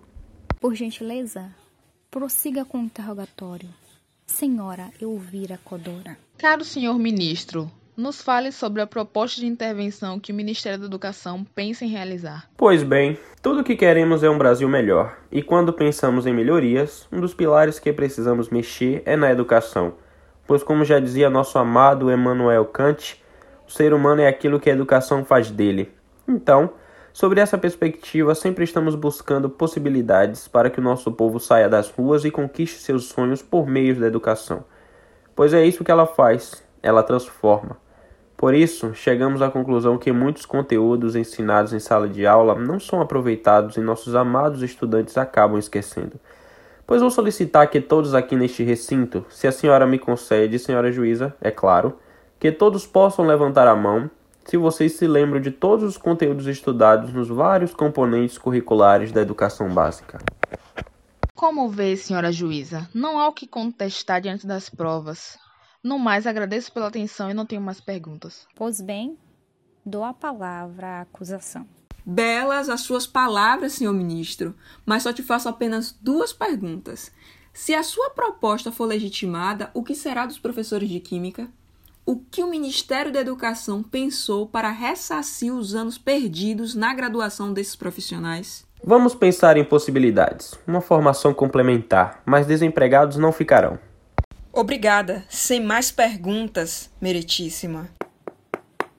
Por 0.59 0.75
gentileza, 0.75 1.55
prossiga 2.11 2.65
com 2.65 2.79
o 2.79 2.85
interrogatório. 2.85 3.69
Senhora 4.27 4.91
Elvira 5.01 5.61
Codora. 5.65 6.19
Caro 6.37 6.65
senhor 6.65 6.99
ministro, 6.99 7.71
nos 7.97 8.21
fale 8.21 8.51
sobre 8.51 8.83
a 8.83 8.87
proposta 8.87 9.41
de 9.41 9.47
intervenção 9.47 10.19
que 10.19 10.33
o 10.33 10.35
Ministério 10.35 10.79
da 10.79 10.87
Educação 10.87 11.45
pensa 11.55 11.85
em 11.85 11.89
realizar. 11.89 12.49
Pois 12.57 12.83
bem, 12.83 13.19
tudo 13.41 13.61
o 13.61 13.65
que 13.65 13.77
queremos 13.77 14.23
é 14.23 14.31
um 14.31 14.39
Brasil 14.39 14.69
melhor. 14.69 15.17
E 15.31 15.43
quando 15.43 15.73
pensamos 15.73 16.27
em 16.27 16.35
melhorias, 16.35 17.07
um 17.13 17.21
dos 17.21 17.35
pilares 17.35 17.79
que 17.79 17.93
precisamos 17.93 18.49
mexer 18.49 19.03
é 19.07 19.17
na 19.17 19.31
educação. 19.31 19.95
Pois, 20.47 20.63
como 20.63 20.85
já 20.85 20.99
dizia 20.99 21.31
nosso 21.31 21.59
amado 21.59 22.11
Emmanuel 22.11 22.67
Kant, 22.67 23.23
o 23.67 23.71
ser 23.71 23.95
humano 23.95 24.21
é 24.21 24.29
aquilo 24.29 24.61
que 24.61 24.69
a 24.69 24.75
educação 24.75 25.25
faz 25.25 25.51
dele. 25.51 25.91
Então, 26.29 26.71
sobre 27.13 27.41
essa 27.41 27.57
perspectiva, 27.57 28.35
sempre 28.35 28.65
estamos 28.65 28.95
buscando 28.95 29.49
possibilidades 29.49 30.49
para 30.49 30.69
que 30.69 30.81
o 30.81 30.83
nosso 30.83 31.13
povo 31.13 31.39
saia 31.39 31.69
das 31.69 31.89
ruas 31.89 32.25
e 32.25 32.31
conquiste 32.31 32.81
seus 32.81 33.05
sonhos 33.05 33.41
por 33.41 33.67
meio 33.67 33.99
da 33.99 34.07
educação. 34.07 34.65
Pois 35.35 35.55
é 35.55 35.65
isso 35.65 35.85
que 35.85 35.91
ela 35.91 36.07
faz, 36.07 36.63
ela 36.83 37.03
transforma. 37.03 37.84
Por 38.37 38.55
isso, 38.55 38.95
chegamos 38.95 39.41
à 39.41 39.51
conclusão 39.51 39.97
que 39.97 40.13
muitos 40.13 40.45
conteúdos 40.45 41.15
ensinados 41.15 41.73
em 41.73 41.79
sala 41.79 42.09
de 42.09 42.27
aula 42.27 42.55
não 42.55 42.81
são 42.81 43.01
aproveitados 43.01 43.77
e 43.77 43.81
nossos 43.81 44.15
amados 44.15 44.63
estudantes 44.63 45.17
acabam 45.17 45.59
esquecendo. 45.59 46.19
Pois 46.87 47.01
vou 47.01 47.11
solicitar 47.11 47.71
que 47.71 47.81
todos 47.81 48.15
aqui 48.15 48.37
neste 48.37 48.63
recinto, 48.63 49.25
se 49.31 49.47
a 49.47 49.53
senhora 49.53 49.87
me 49.87 49.99
concede, 49.99 50.59
senhora 50.59 50.93
juíza, 50.93 51.35
é 51.41 51.51
claro, 51.51 51.99
que 52.39 52.53
todos 52.53 52.87
possam 52.87 53.25
levantar 53.25 53.67
a 53.67 53.75
mão 53.75 54.11
se 54.45 54.59
vocês 54.59 54.93
se 54.93 55.07
lembram 55.07 55.41
de 55.41 55.51
todos 55.51 55.85
os 55.85 55.97
conteúdos 55.97 56.47
estudados 56.47 57.13
nos 57.13 57.29
vários 57.29 57.73
componentes 57.73 58.37
curriculares 58.37 59.11
da 59.11 59.23
educação 59.23 59.69
básica. 59.71 60.19
Como 61.35 61.69
vê, 61.69 61.97
senhora 61.97 62.31
juíza, 62.31 62.89
não 62.95 63.19
há 63.19 63.29
o 63.29 63.33
que 63.33 63.47
contestar 63.47 64.21
diante 64.21 64.47
das 64.47 64.69
provas. 64.69 65.39
No 65.85 65.99
mais, 65.99 66.27
agradeço 66.27 66.73
pela 66.73 66.87
atenção 66.87 67.31
e 67.31 67.35
não 67.35 67.45
tenho 67.45 67.61
mais 67.61 67.79
perguntas. 67.79 68.49
Pois 68.57 68.81
bem, 68.81 69.19
dou 69.85 70.03
a 70.03 70.15
palavra 70.15 70.87
à 70.87 71.01
acusação. 71.03 71.67
Belas 72.07 72.71
as 72.71 72.81
suas 72.81 73.07
palavras, 73.07 73.75
senhor 73.75 73.93
ministro, 73.93 74.55
mas 74.87 75.03
só 75.03 75.13
te 75.13 75.23
faço 75.23 75.47
apenas 75.47 75.93
duas 75.93 76.33
perguntas. 76.33 77.13
Se 77.53 77.75
a 77.75 77.83
sua 77.83 78.09
proposta 78.09 78.73
for 78.73 78.87
legitimada, 78.87 79.71
o 79.75 79.83
que 79.85 79.95
será 79.95 80.25
dos 80.25 80.39
professores 80.39 80.89
de 80.89 81.01
Química? 81.01 81.49
O 82.07 82.17
que 82.17 82.43
o 82.43 82.49
Ministério 82.49 83.13
da 83.13 83.21
Educação 83.21 83.83
pensou 83.83 84.47
para 84.47 84.71
ressarcir 84.71 85.55
os 85.55 85.75
anos 85.75 85.99
perdidos 85.99 86.75
na 86.75 86.95
graduação 86.95 87.53
desses 87.53 87.77
profissionais? 87.77 88.67
Vamos 88.83 89.15
pensar 89.15 89.59
em 89.59 89.65
possibilidades. 89.65 90.55
Uma 90.67 90.81
formação 90.81 91.35
complementar, 91.35 92.23
mas 92.25 92.47
desempregados 92.47 93.19
não 93.19 93.33
ficarão. 93.33 93.79
Obrigada. 94.57 95.25
Sem 95.29 95.61
mais 95.61 95.91
perguntas, 95.91 96.89
meritíssima. 97.01 97.89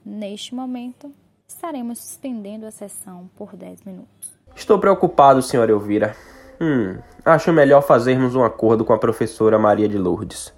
Neste 0.04 0.54
momento, 0.54 1.10
estaremos 1.48 1.98
suspendendo 1.98 2.66
a 2.66 2.70
sessão 2.70 3.30
por 3.34 3.56
10 3.56 3.84
minutos. 3.84 4.36
Estou 4.54 4.78
preocupado, 4.78 5.40
senhora 5.40 5.72
Elvira. 5.72 6.14
Hum, 6.60 6.98
acho 7.24 7.52
melhor 7.54 7.80
fazermos 7.80 8.34
um 8.34 8.44
acordo 8.44 8.84
com 8.84 8.92
a 8.92 8.98
professora 8.98 9.58
Maria 9.58 9.88
de 9.88 9.96
Lourdes. 9.96 10.52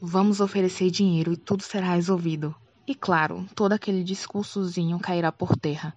Vamos 0.00 0.40
oferecer 0.40 0.90
dinheiro 0.90 1.32
e 1.32 1.36
tudo 1.36 1.62
será 1.62 1.94
resolvido. 1.94 2.54
E 2.88 2.94
claro, 2.94 3.46
todo 3.54 3.72
aquele 3.72 4.02
discursozinho 4.02 4.98
cairá 4.98 5.30
por 5.30 5.56
terra. 5.56 5.94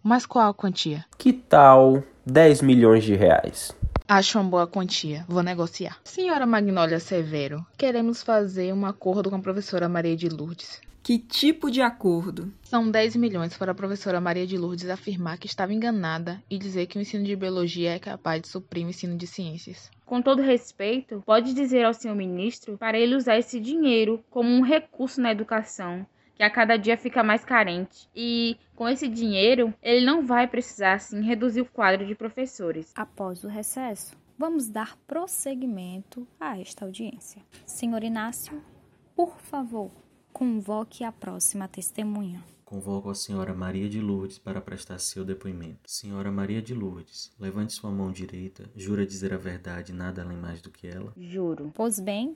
Mas 0.00 0.24
qual 0.24 0.48
a 0.48 0.54
quantia? 0.54 1.04
Que 1.18 1.32
tal 1.32 2.02
10 2.24 2.62
milhões 2.62 3.02
de 3.02 3.16
reais? 3.16 3.74
Acho 4.12 4.40
uma 4.40 4.50
boa 4.50 4.66
quantia. 4.66 5.24
Vou 5.28 5.40
negociar. 5.40 6.00
Senhora 6.02 6.44
Magnólia 6.44 6.98
Severo, 6.98 7.64
queremos 7.78 8.24
fazer 8.24 8.74
um 8.74 8.84
acordo 8.84 9.30
com 9.30 9.36
a 9.36 9.40
professora 9.40 9.88
Maria 9.88 10.16
de 10.16 10.28
Lourdes. 10.28 10.80
Que 11.00 11.16
tipo 11.16 11.70
de 11.70 11.80
acordo? 11.80 12.52
São 12.64 12.90
10 12.90 13.14
milhões 13.14 13.56
para 13.56 13.70
a 13.70 13.74
professora 13.74 14.20
Maria 14.20 14.48
de 14.48 14.58
Lourdes 14.58 14.90
afirmar 14.90 15.38
que 15.38 15.46
estava 15.46 15.72
enganada 15.72 16.42
e 16.50 16.58
dizer 16.58 16.86
que 16.86 16.98
o 16.98 17.00
ensino 17.00 17.22
de 17.22 17.36
biologia 17.36 17.94
é 17.94 18.00
capaz 18.00 18.42
de 18.42 18.48
suprir 18.48 18.84
o 18.84 18.90
ensino 18.90 19.16
de 19.16 19.28
ciências. 19.28 19.88
Com 20.04 20.20
todo 20.20 20.42
respeito, 20.42 21.22
pode 21.24 21.54
dizer 21.54 21.84
ao 21.84 21.94
senhor 21.94 22.16
ministro 22.16 22.76
para 22.76 22.98
ele 22.98 23.14
usar 23.14 23.38
esse 23.38 23.60
dinheiro 23.60 24.24
como 24.28 24.50
um 24.50 24.62
recurso 24.62 25.20
na 25.20 25.30
educação 25.30 26.04
que 26.40 26.44
a 26.44 26.48
cada 26.48 26.78
dia 26.78 26.96
fica 26.96 27.22
mais 27.22 27.44
carente. 27.44 28.08
E 28.16 28.56
com 28.74 28.88
esse 28.88 29.06
dinheiro, 29.06 29.74
ele 29.82 30.06
não 30.06 30.26
vai 30.26 30.48
precisar 30.48 30.94
assim 30.94 31.20
reduzir 31.20 31.60
o 31.60 31.66
quadro 31.66 32.06
de 32.06 32.14
professores. 32.14 32.90
Após 32.96 33.44
o 33.44 33.46
recesso, 33.46 34.16
vamos 34.38 34.66
dar 34.66 34.96
prosseguimento 35.06 36.26
a 36.40 36.58
esta 36.58 36.86
audiência. 36.86 37.42
Senhor 37.66 38.02
Inácio, 38.02 38.64
por 39.14 39.38
favor, 39.38 39.90
convoque 40.32 41.04
a 41.04 41.12
próxima 41.12 41.68
testemunha. 41.68 42.42
Convoco 42.64 43.10
a 43.10 43.14
senhora 43.14 43.52
Maria 43.52 43.86
de 43.86 44.00
Lourdes 44.00 44.38
para 44.38 44.62
prestar 44.62 44.98
seu 44.98 45.26
depoimento. 45.26 45.80
Senhora 45.84 46.32
Maria 46.32 46.62
de 46.62 46.72
Lourdes, 46.72 47.30
levante 47.38 47.74
sua 47.74 47.90
mão 47.90 48.10
direita. 48.10 48.64
Jura 48.74 49.04
dizer 49.04 49.34
a 49.34 49.36
verdade 49.36 49.92
nada 49.92 50.22
além 50.22 50.38
mais 50.38 50.62
do 50.62 50.70
que 50.70 50.86
ela? 50.86 51.12
Juro. 51.18 51.70
Pois 51.74 52.00
bem, 52.00 52.34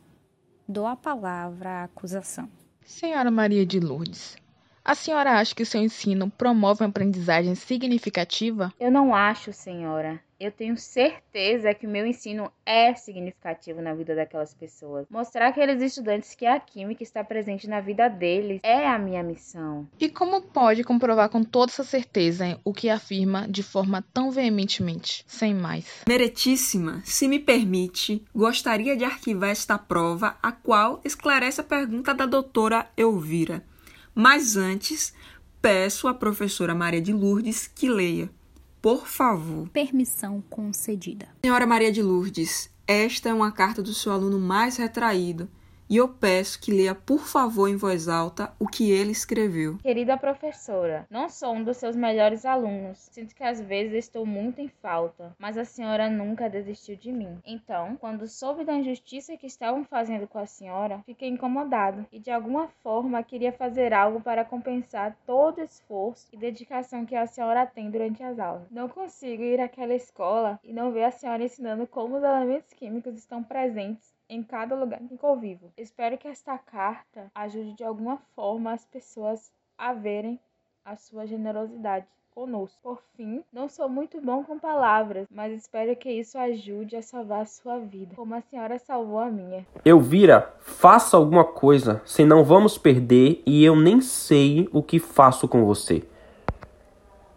dou 0.69 0.87
a 0.87 0.95
palavra 0.95 1.71
à 1.71 1.85
acusação. 1.85 2.51
Senhora 2.87 3.31
Maria 3.31 3.65
de 3.65 3.81
Lourdes, 3.81 4.37
a 4.85 4.95
senhora 4.95 5.39
acha 5.39 5.55
que 5.55 5.63
o 5.63 5.67
seu 5.67 5.81
ensino 5.81 6.31
promove 6.31 6.83
uma 6.83 6.91
aprendizagem 6.91 7.55
significativa? 7.55 8.73
Eu 8.79 8.91
não 8.91 9.15
acho, 9.15 9.53
senhora. 9.53 10.21
Eu 10.39 10.53
tenho 10.53 10.77
certeza 10.77 11.73
que 11.73 11.87
o 11.87 11.91
meu 11.91 12.05
ensino 12.05 12.53
é 12.67 12.95
significativo 12.95 13.81
na 13.81 13.95
vida 13.95 14.15
daquelas 14.15 14.53
pessoas. 14.53 15.07
Mostrar 15.09 15.49
àqueles 15.49 15.81
estudantes 15.81 16.35
que 16.35 16.45
a 16.45 16.61
química 16.61 17.03
está 17.03 17.25
presente 17.25 17.67
na 17.67 17.81
vida 17.81 18.09
deles 18.09 18.61
é 18.63 18.87
a 18.87 18.99
minha 18.99 19.23
missão. 19.23 19.89
E 19.99 20.09
como 20.09 20.43
pode 20.43 20.85
comprovar 20.85 21.31
com 21.31 21.43
toda 21.43 21.73
essa 21.73 21.85
certeza 21.85 22.61
o 22.63 22.75
que 22.75 22.91
afirma 22.91 23.49
de 23.49 23.63
forma 23.63 24.05
tão 24.13 24.31
veementemente? 24.31 25.25
Sem 25.27 25.55
mais. 25.55 26.03
Meretíssima, 26.07 27.01
se 27.07 27.27
me 27.27 27.39
permite, 27.39 28.23
gostaria 28.35 28.97
de 28.97 29.05
arquivar 29.05 29.49
esta 29.49 29.79
prova, 29.79 30.37
a 30.43 30.53
qual 30.53 31.01
esclarece 31.05 31.63
a 31.63 31.65
pergunta 31.65 32.13
da 32.13 32.27
doutora 32.27 32.87
Elvira. 32.99 33.63
Mas 34.15 34.57
antes, 34.57 35.13
peço 35.61 36.07
à 36.07 36.15
professora 36.15 36.75
Maria 36.75 37.01
de 37.01 37.13
Lourdes 37.13 37.67
que 37.67 37.89
leia. 37.89 38.31
Por 38.81 39.09
favor. 39.09 39.69
Permissão 39.71 40.43
concedida. 40.49 41.27
Senhora 41.43 41.67
Maria 41.67 41.91
de 41.91 42.03
Lourdes, 42.03 42.71
esta 42.87 43.31
é 43.31 43.35
uma 43.35 43.51
carta 43.51 43.83
do 43.83 43.95
seu 43.95 44.13
aluno 44.13 44.39
mais 44.39 44.77
retraído 44.77 45.49
e 45.89 45.97
eu 45.99 46.09
peço 46.09 46.61
que 46.61 46.73
leia, 46.73 46.95
por 46.95 47.21
favor, 47.21 47.69
em 47.69 47.77
voz 47.77 48.09
alta, 48.09 48.53
o 48.59 48.67
que 48.67 48.91
ele 48.91 49.13
escreveu. 49.13 49.79
Querida 49.79 50.17
professora, 50.17 51.07
não 51.11 51.29
sou 51.29 51.55
um 51.55 51.63
dos 51.63 51.77
seus 51.77 51.95
melhores 51.95 52.45
alunos. 52.47 53.09
Sinto 53.13 53.35
que 53.35 53.45
às 53.45 53.61
vezes 53.61 53.93
estou 53.93 54.25
muito 54.25 54.61
em 54.61 54.69
falta, 54.69 55.35
mas 55.39 55.59
a 55.59 55.65
senhora 55.65 56.09
nunca 56.09 56.49
desistiu 56.49 56.97
de 56.97 57.13
mim. 57.13 57.39
Então, 57.45 57.97
quando 57.97 58.27
soube 58.27 58.65
da 58.65 58.75
injustiça 58.75 59.37
que 59.37 59.47
estavam 59.47 59.85
fazendo 59.85 60.27
com 60.27 60.39
a 60.39 60.47
senhora, 60.47 61.03
fiquei 61.05 61.29
incomodado 61.29 62.07
e 62.11 62.19
de 62.19 62.31
alguma 62.31 62.69
forma 62.83 63.23
queria 63.23 63.53
fazer 63.53 63.93
algo 63.93 64.21
para 64.21 64.45
compensar 64.45 65.17
todo 65.27 65.59
o 65.59 65.65
esforço 65.65 66.27
e 66.33 66.37
dedicação 66.37 67.05
que 67.05 67.15
a 67.15 67.27
senhora 67.27 67.67
tem 67.67 67.91
durante 67.91 68.23
as 68.23 68.39
aulas. 68.39 68.71
Não 68.71 68.89
consigo 68.89 69.43
ir 69.43 69.61
àquela 69.61 69.95
escola 69.95 70.59
e 70.65 70.73
não 70.73 70.93
ver 70.93 71.05
a 71.05 71.11
senhora 71.11 71.45
ensinando 71.45 71.87
como 71.87 72.17
os 72.17 72.23
elementos 72.23 72.73
químicos 72.73 73.17
estão 73.17 73.43
presentes 73.43 74.14
em 74.29 74.43
cada 74.43 74.75
lugar 74.75 75.01
em 75.03 75.17
que 75.17 75.25
eu 75.25 75.37
vivo. 75.37 75.73
Espero 75.77 76.19
que 76.19 76.29
esta 76.29 76.59
carta 76.59 77.31
ajude 77.35 77.75
de 77.75 77.85
alguma 77.85 78.19
forma 78.35 78.73
as 78.73 78.85
pessoas 78.85 79.53
a 79.77 79.93
verem 79.93 80.39
a 80.85 80.97
sua 80.97 81.27
generosidade 81.27 82.07
conosco. 82.35 82.77
Por 82.83 83.03
fim, 83.17 83.43
não 83.53 83.69
sou 83.69 83.89
muito 83.89 84.21
bom 84.21 84.43
com 84.43 84.59
palavras, 84.59 85.27
mas 85.31 85.53
espero 85.53 85.95
que 85.97 86.11
isso 86.11 86.37
ajude 86.37 86.97
a 86.97 87.03
salvar 87.03 87.43
a 87.43 87.47
sua 87.47 87.79
vida, 87.79 88.15
como 88.17 88.35
a 88.35 88.41
senhora 88.43 88.79
salvou 88.79 89.21
a 89.21 89.31
minha. 89.31 89.65
Elvira, 89.85 90.55
faça 90.61 91.17
alguma 91.17 91.45
coisa, 91.45 92.03
senão 92.05 92.43
vamos 92.45 92.77
perder 92.77 93.43
e 93.47 93.65
eu 93.65 93.77
nem 93.77 94.01
sei 94.01 94.69
o 94.73 94.83
que 94.83 94.99
faço 94.99 95.47
com 95.47 95.65
você. 95.65 96.03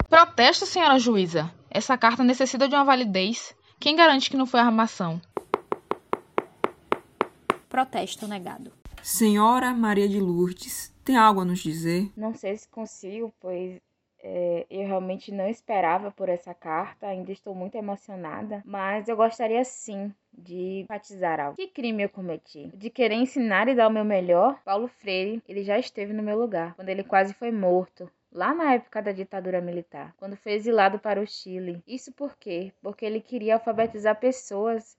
Protesto, 0.09 0.65
senhora 0.65 0.97
juíza. 0.97 1.51
Essa 1.69 1.97
carta 1.97 2.23
necessita 2.23 2.67
de 2.67 2.75
uma 2.75 2.85
validez. 2.85 3.55
Quem 3.79 3.95
garante 3.95 4.29
que 4.29 4.37
não 4.37 4.47
foi 4.47 4.59
armação? 4.59 5.21
Protesto 7.77 8.27
negado. 8.27 8.73
Senhora 9.03 9.71
Maria 9.71 10.09
de 10.09 10.19
Lourdes, 10.19 10.91
tem 11.05 11.15
algo 11.15 11.41
a 11.41 11.45
nos 11.45 11.59
dizer? 11.59 12.11
Não 12.17 12.33
sei 12.33 12.57
se 12.57 12.67
consigo, 12.67 13.31
pois 13.39 13.79
é, 14.19 14.65
eu 14.67 14.87
realmente 14.87 15.31
não 15.31 15.47
esperava 15.47 16.09
por 16.09 16.27
essa 16.27 16.55
carta, 16.55 17.05
ainda 17.05 17.31
estou 17.31 17.53
muito 17.53 17.75
emocionada, 17.75 18.63
mas 18.65 19.07
eu 19.07 19.15
gostaria 19.15 19.63
sim 19.63 20.11
de 20.35 20.85
enfatizar 20.85 21.39
algo. 21.39 21.55
Que 21.55 21.67
crime 21.67 22.01
eu 22.01 22.09
cometi? 22.09 22.71
De 22.75 22.89
querer 22.89 23.13
ensinar 23.13 23.67
e 23.67 23.75
dar 23.75 23.89
o 23.89 23.93
meu 23.93 24.03
melhor? 24.03 24.59
Paulo 24.65 24.87
Freire, 24.87 25.43
ele 25.47 25.63
já 25.63 25.77
esteve 25.77 26.13
no 26.13 26.23
meu 26.23 26.35
lugar, 26.35 26.73
quando 26.73 26.89
ele 26.89 27.03
quase 27.03 27.31
foi 27.35 27.51
morto. 27.51 28.09
Lá 28.31 28.55
na 28.55 28.73
época 28.73 29.03
da 29.03 29.11
ditadura 29.11 29.61
militar, 29.61 30.15
quando 30.17 30.35
foi 30.35 30.53
exilado 30.53 30.97
para 30.97 31.21
o 31.21 31.27
Chile. 31.27 31.83
Isso 31.85 32.11
por 32.11 32.35
quê? 32.37 32.73
Porque 32.81 33.05
ele 33.05 33.21
queria 33.21 33.53
alfabetizar 33.53 34.19
pessoas 34.19 34.97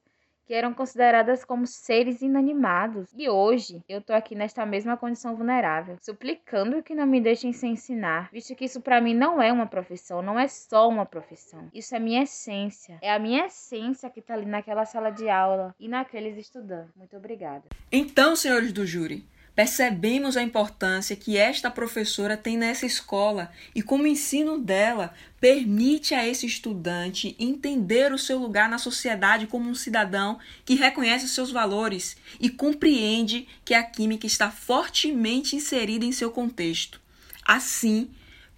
que 0.48 0.54
eram 0.54 0.72
consideradas 0.72 1.44
como 1.44 1.66
seres 1.66 2.22
inanimados. 2.22 3.10
E 3.14 3.28
hoje 3.28 3.82
eu 3.86 4.00
tô 4.00 4.14
aqui 4.14 4.34
nesta 4.34 4.64
mesma 4.64 4.96
condição 4.96 5.36
vulnerável, 5.36 5.98
suplicando 6.00 6.82
que 6.82 6.94
não 6.94 7.06
me 7.06 7.20
deixem 7.20 7.52
sem 7.52 7.72
ensinar, 7.72 8.30
visto 8.32 8.54
que 8.54 8.64
isso 8.64 8.80
para 8.80 8.98
mim 8.98 9.12
não 9.12 9.42
é 9.42 9.52
uma 9.52 9.66
profissão, 9.66 10.22
não 10.22 10.38
é 10.38 10.48
só 10.48 10.88
uma 10.88 11.04
profissão. 11.04 11.68
Isso 11.74 11.94
é 11.94 11.98
minha 11.98 12.22
essência. 12.22 12.98
É 13.02 13.12
a 13.12 13.18
minha 13.18 13.44
essência 13.44 14.08
que 14.08 14.22
tá 14.22 14.32
ali 14.32 14.46
naquela 14.46 14.86
sala 14.86 15.10
de 15.10 15.28
aula 15.28 15.74
e 15.78 15.86
naqueles 15.86 16.38
estudantes. 16.38 16.96
Muito 16.96 17.14
obrigada. 17.14 17.64
Então, 17.92 18.34
senhores 18.34 18.72
do 18.72 18.86
júri, 18.86 19.26
Percebemos 19.58 20.36
a 20.36 20.42
importância 20.44 21.16
que 21.16 21.36
esta 21.36 21.68
professora 21.68 22.36
tem 22.36 22.56
nessa 22.56 22.86
escola 22.86 23.50
e 23.74 23.82
como 23.82 24.04
o 24.04 24.06
ensino 24.06 24.56
dela 24.56 25.12
permite 25.40 26.14
a 26.14 26.24
esse 26.24 26.46
estudante 26.46 27.34
entender 27.40 28.12
o 28.12 28.18
seu 28.18 28.38
lugar 28.38 28.68
na 28.68 28.78
sociedade 28.78 29.48
como 29.48 29.68
um 29.68 29.74
cidadão 29.74 30.38
que 30.64 30.76
reconhece 30.76 31.28
seus 31.28 31.50
valores 31.50 32.16
e 32.38 32.48
compreende 32.48 33.48
que 33.64 33.74
a 33.74 33.82
química 33.82 34.28
está 34.28 34.48
fortemente 34.48 35.56
inserida 35.56 36.04
em 36.04 36.12
seu 36.12 36.30
contexto. 36.30 37.00
Assim, 37.44 38.12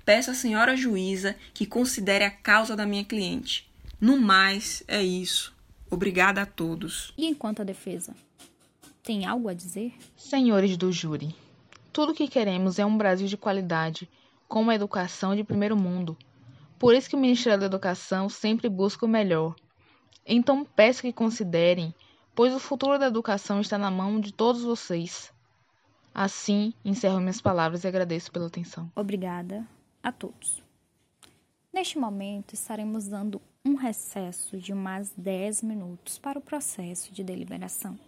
peço 0.05 0.31
à 0.31 0.35
senhora 0.35 0.77
juíza 0.77 1.35
que 1.55 1.65
considere 1.65 2.25
a 2.25 2.31
causa 2.31 2.77
da 2.77 2.85
minha 2.85 3.07
cliente. 3.07 3.67
No 3.99 4.19
mais, 4.19 4.83
é 4.87 5.03
isso. 5.03 5.57
Obrigada 5.91 6.43
a 6.43 6.47
todos. 6.47 7.15
E 7.17 7.25
enquanto 7.25 7.63
a 7.63 7.65
defesa? 7.65 8.15
Tem 9.03 9.25
algo 9.25 9.49
a 9.49 9.55
dizer? 9.55 9.95
Senhores 10.15 10.77
do 10.77 10.93
júri, 10.93 11.35
tudo 11.91 12.15
que 12.15 12.29
queremos 12.29 12.79
é 12.79 12.85
um 12.85 12.99
Brasil 12.99 13.27
de 13.27 13.37
qualidade, 13.37 14.09
com 14.47 14.61
uma 14.61 14.75
educação 14.75 15.35
de 15.35 15.43
primeiro 15.43 15.75
mundo. 15.75 16.17
Por 16.79 16.95
isso 16.95 17.09
que 17.09 17.17
o 17.17 17.19
Ministério 17.19 17.61
da 17.61 17.67
Educação 17.67 18.29
sempre 18.29 18.69
busca 18.69 19.07
o 19.07 19.09
melhor. 19.09 19.55
Então 20.27 20.65
peço 20.65 21.03
que 21.03 21.13
considerem, 21.13 21.95
pois 22.35 22.55
o 22.55 22.59
futuro 22.59 22.99
da 22.99 23.07
educação 23.07 23.61
está 23.61 23.79
na 23.79 23.91
mão 23.91 24.21
de 24.21 24.33
todos 24.33 24.63
vocês. 24.63 25.33
Assim, 26.15 26.75
encerro 26.85 27.21
minhas 27.21 27.41
palavras 27.41 27.85
e 27.85 27.89
agradeço 27.89 28.31
pela 28.31 28.49
atenção. 28.49 28.91
Obrigada 28.95 29.67
a 30.03 30.13
todos. 30.13 30.63
Neste 31.73 31.99
momento, 31.99 32.53
estaremos 32.53 33.09
dando 33.09 33.41
um 33.65 33.77
recesso 33.77 34.59
de 34.59 34.75
mais 34.75 35.13
10 35.17 35.63
minutos 35.63 36.19
para 36.19 36.39
o 36.39 36.43
processo 36.43 37.13
de 37.13 37.25
deliberação 37.25 37.99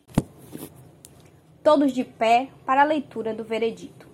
todos 1.62 1.92
de 1.92 2.05
pé 2.05 2.48
para 2.66 2.83
a 2.83 2.85
leitura 2.85 3.33
do 3.33 3.44
veredito. 3.44 4.09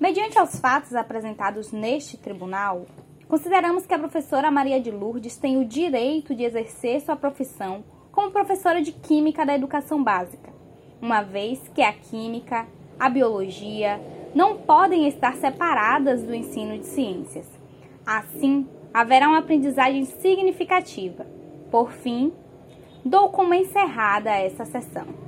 Mediante 0.00 0.38
aos 0.38 0.58
fatos 0.58 0.94
apresentados 0.94 1.72
neste 1.72 2.16
tribunal, 2.16 2.86
consideramos 3.28 3.86
que 3.86 3.94
a 3.94 3.98
professora 3.98 4.50
Maria 4.50 4.80
de 4.80 4.90
Lourdes 4.90 5.36
tem 5.36 5.56
o 5.56 5.64
direito 5.64 6.34
de 6.34 6.44
exercer 6.44 7.00
sua 7.00 7.16
profissão 7.16 7.84
como 8.10 8.30
professora 8.30 8.82
de 8.82 8.92
Química 8.92 9.46
da 9.46 9.54
Educação 9.54 10.02
Básica, 10.02 10.52
uma 11.00 11.22
vez 11.22 11.60
que 11.74 11.82
a 11.82 11.92
Química, 11.92 12.66
a 12.98 13.08
Biologia 13.08 14.00
não 14.34 14.56
podem 14.56 15.06
estar 15.06 15.36
separadas 15.36 16.22
do 16.22 16.34
ensino 16.34 16.78
de 16.78 16.86
ciências. 16.86 17.46
Assim, 18.04 18.66
haverá 18.92 19.28
uma 19.28 19.38
aprendizagem 19.38 20.04
significativa. 20.04 21.26
Por 21.70 21.92
fim, 21.92 22.32
dou 23.04 23.28
como 23.28 23.54
encerrada 23.54 24.30
essa 24.30 24.64
sessão. 24.64 25.27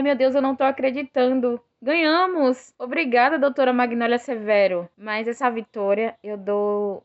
Ai 0.00 0.02
meu 0.02 0.16
Deus, 0.16 0.34
eu 0.34 0.40
não 0.40 0.56
tô 0.56 0.64
acreditando. 0.64 1.62
Ganhamos! 1.82 2.72
Obrigada, 2.78 3.38
doutora 3.38 3.70
Magnólia 3.70 4.18
Severo. 4.18 4.88
Mas 4.96 5.28
essa 5.28 5.50
vitória 5.50 6.18
eu 6.24 6.38
dou 6.38 7.04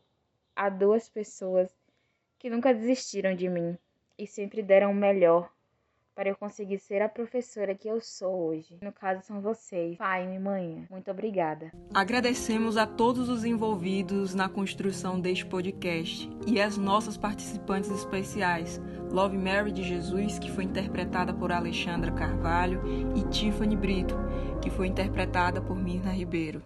a 0.56 0.70
duas 0.70 1.06
pessoas 1.06 1.70
que 2.38 2.48
nunca 2.48 2.72
desistiram 2.72 3.36
de 3.36 3.50
mim 3.50 3.76
e 4.18 4.26
sempre 4.26 4.62
deram 4.62 4.92
o 4.92 4.94
melhor 4.94 5.52
para 6.16 6.30
eu 6.30 6.36
conseguir 6.36 6.78
ser 6.78 7.02
a 7.02 7.08
professora 7.10 7.74
que 7.74 7.86
eu 7.86 8.00
sou 8.00 8.46
hoje. 8.46 8.78
No 8.80 8.90
caso, 8.90 9.20
são 9.22 9.42
vocês, 9.42 9.98
pai 9.98 10.34
e 10.34 10.38
mãe. 10.38 10.86
Muito 10.90 11.10
obrigada. 11.10 11.70
Agradecemos 11.92 12.78
a 12.78 12.86
todos 12.86 13.28
os 13.28 13.44
envolvidos 13.44 14.34
na 14.34 14.48
construção 14.48 15.20
deste 15.20 15.44
podcast 15.44 16.28
e 16.46 16.58
as 16.58 16.78
nossas 16.78 17.18
participantes 17.18 17.90
especiais, 17.90 18.80
Love 19.10 19.36
Mary 19.36 19.70
de 19.70 19.82
Jesus, 19.82 20.38
que 20.38 20.50
foi 20.50 20.64
interpretada 20.64 21.34
por 21.34 21.52
Alexandra 21.52 22.10
Carvalho, 22.10 22.82
e 23.14 23.22
Tiffany 23.28 23.76
Brito, 23.76 24.16
que 24.62 24.70
foi 24.70 24.86
interpretada 24.86 25.60
por 25.60 25.76
Mirna 25.76 26.10
Ribeiro. 26.10 26.62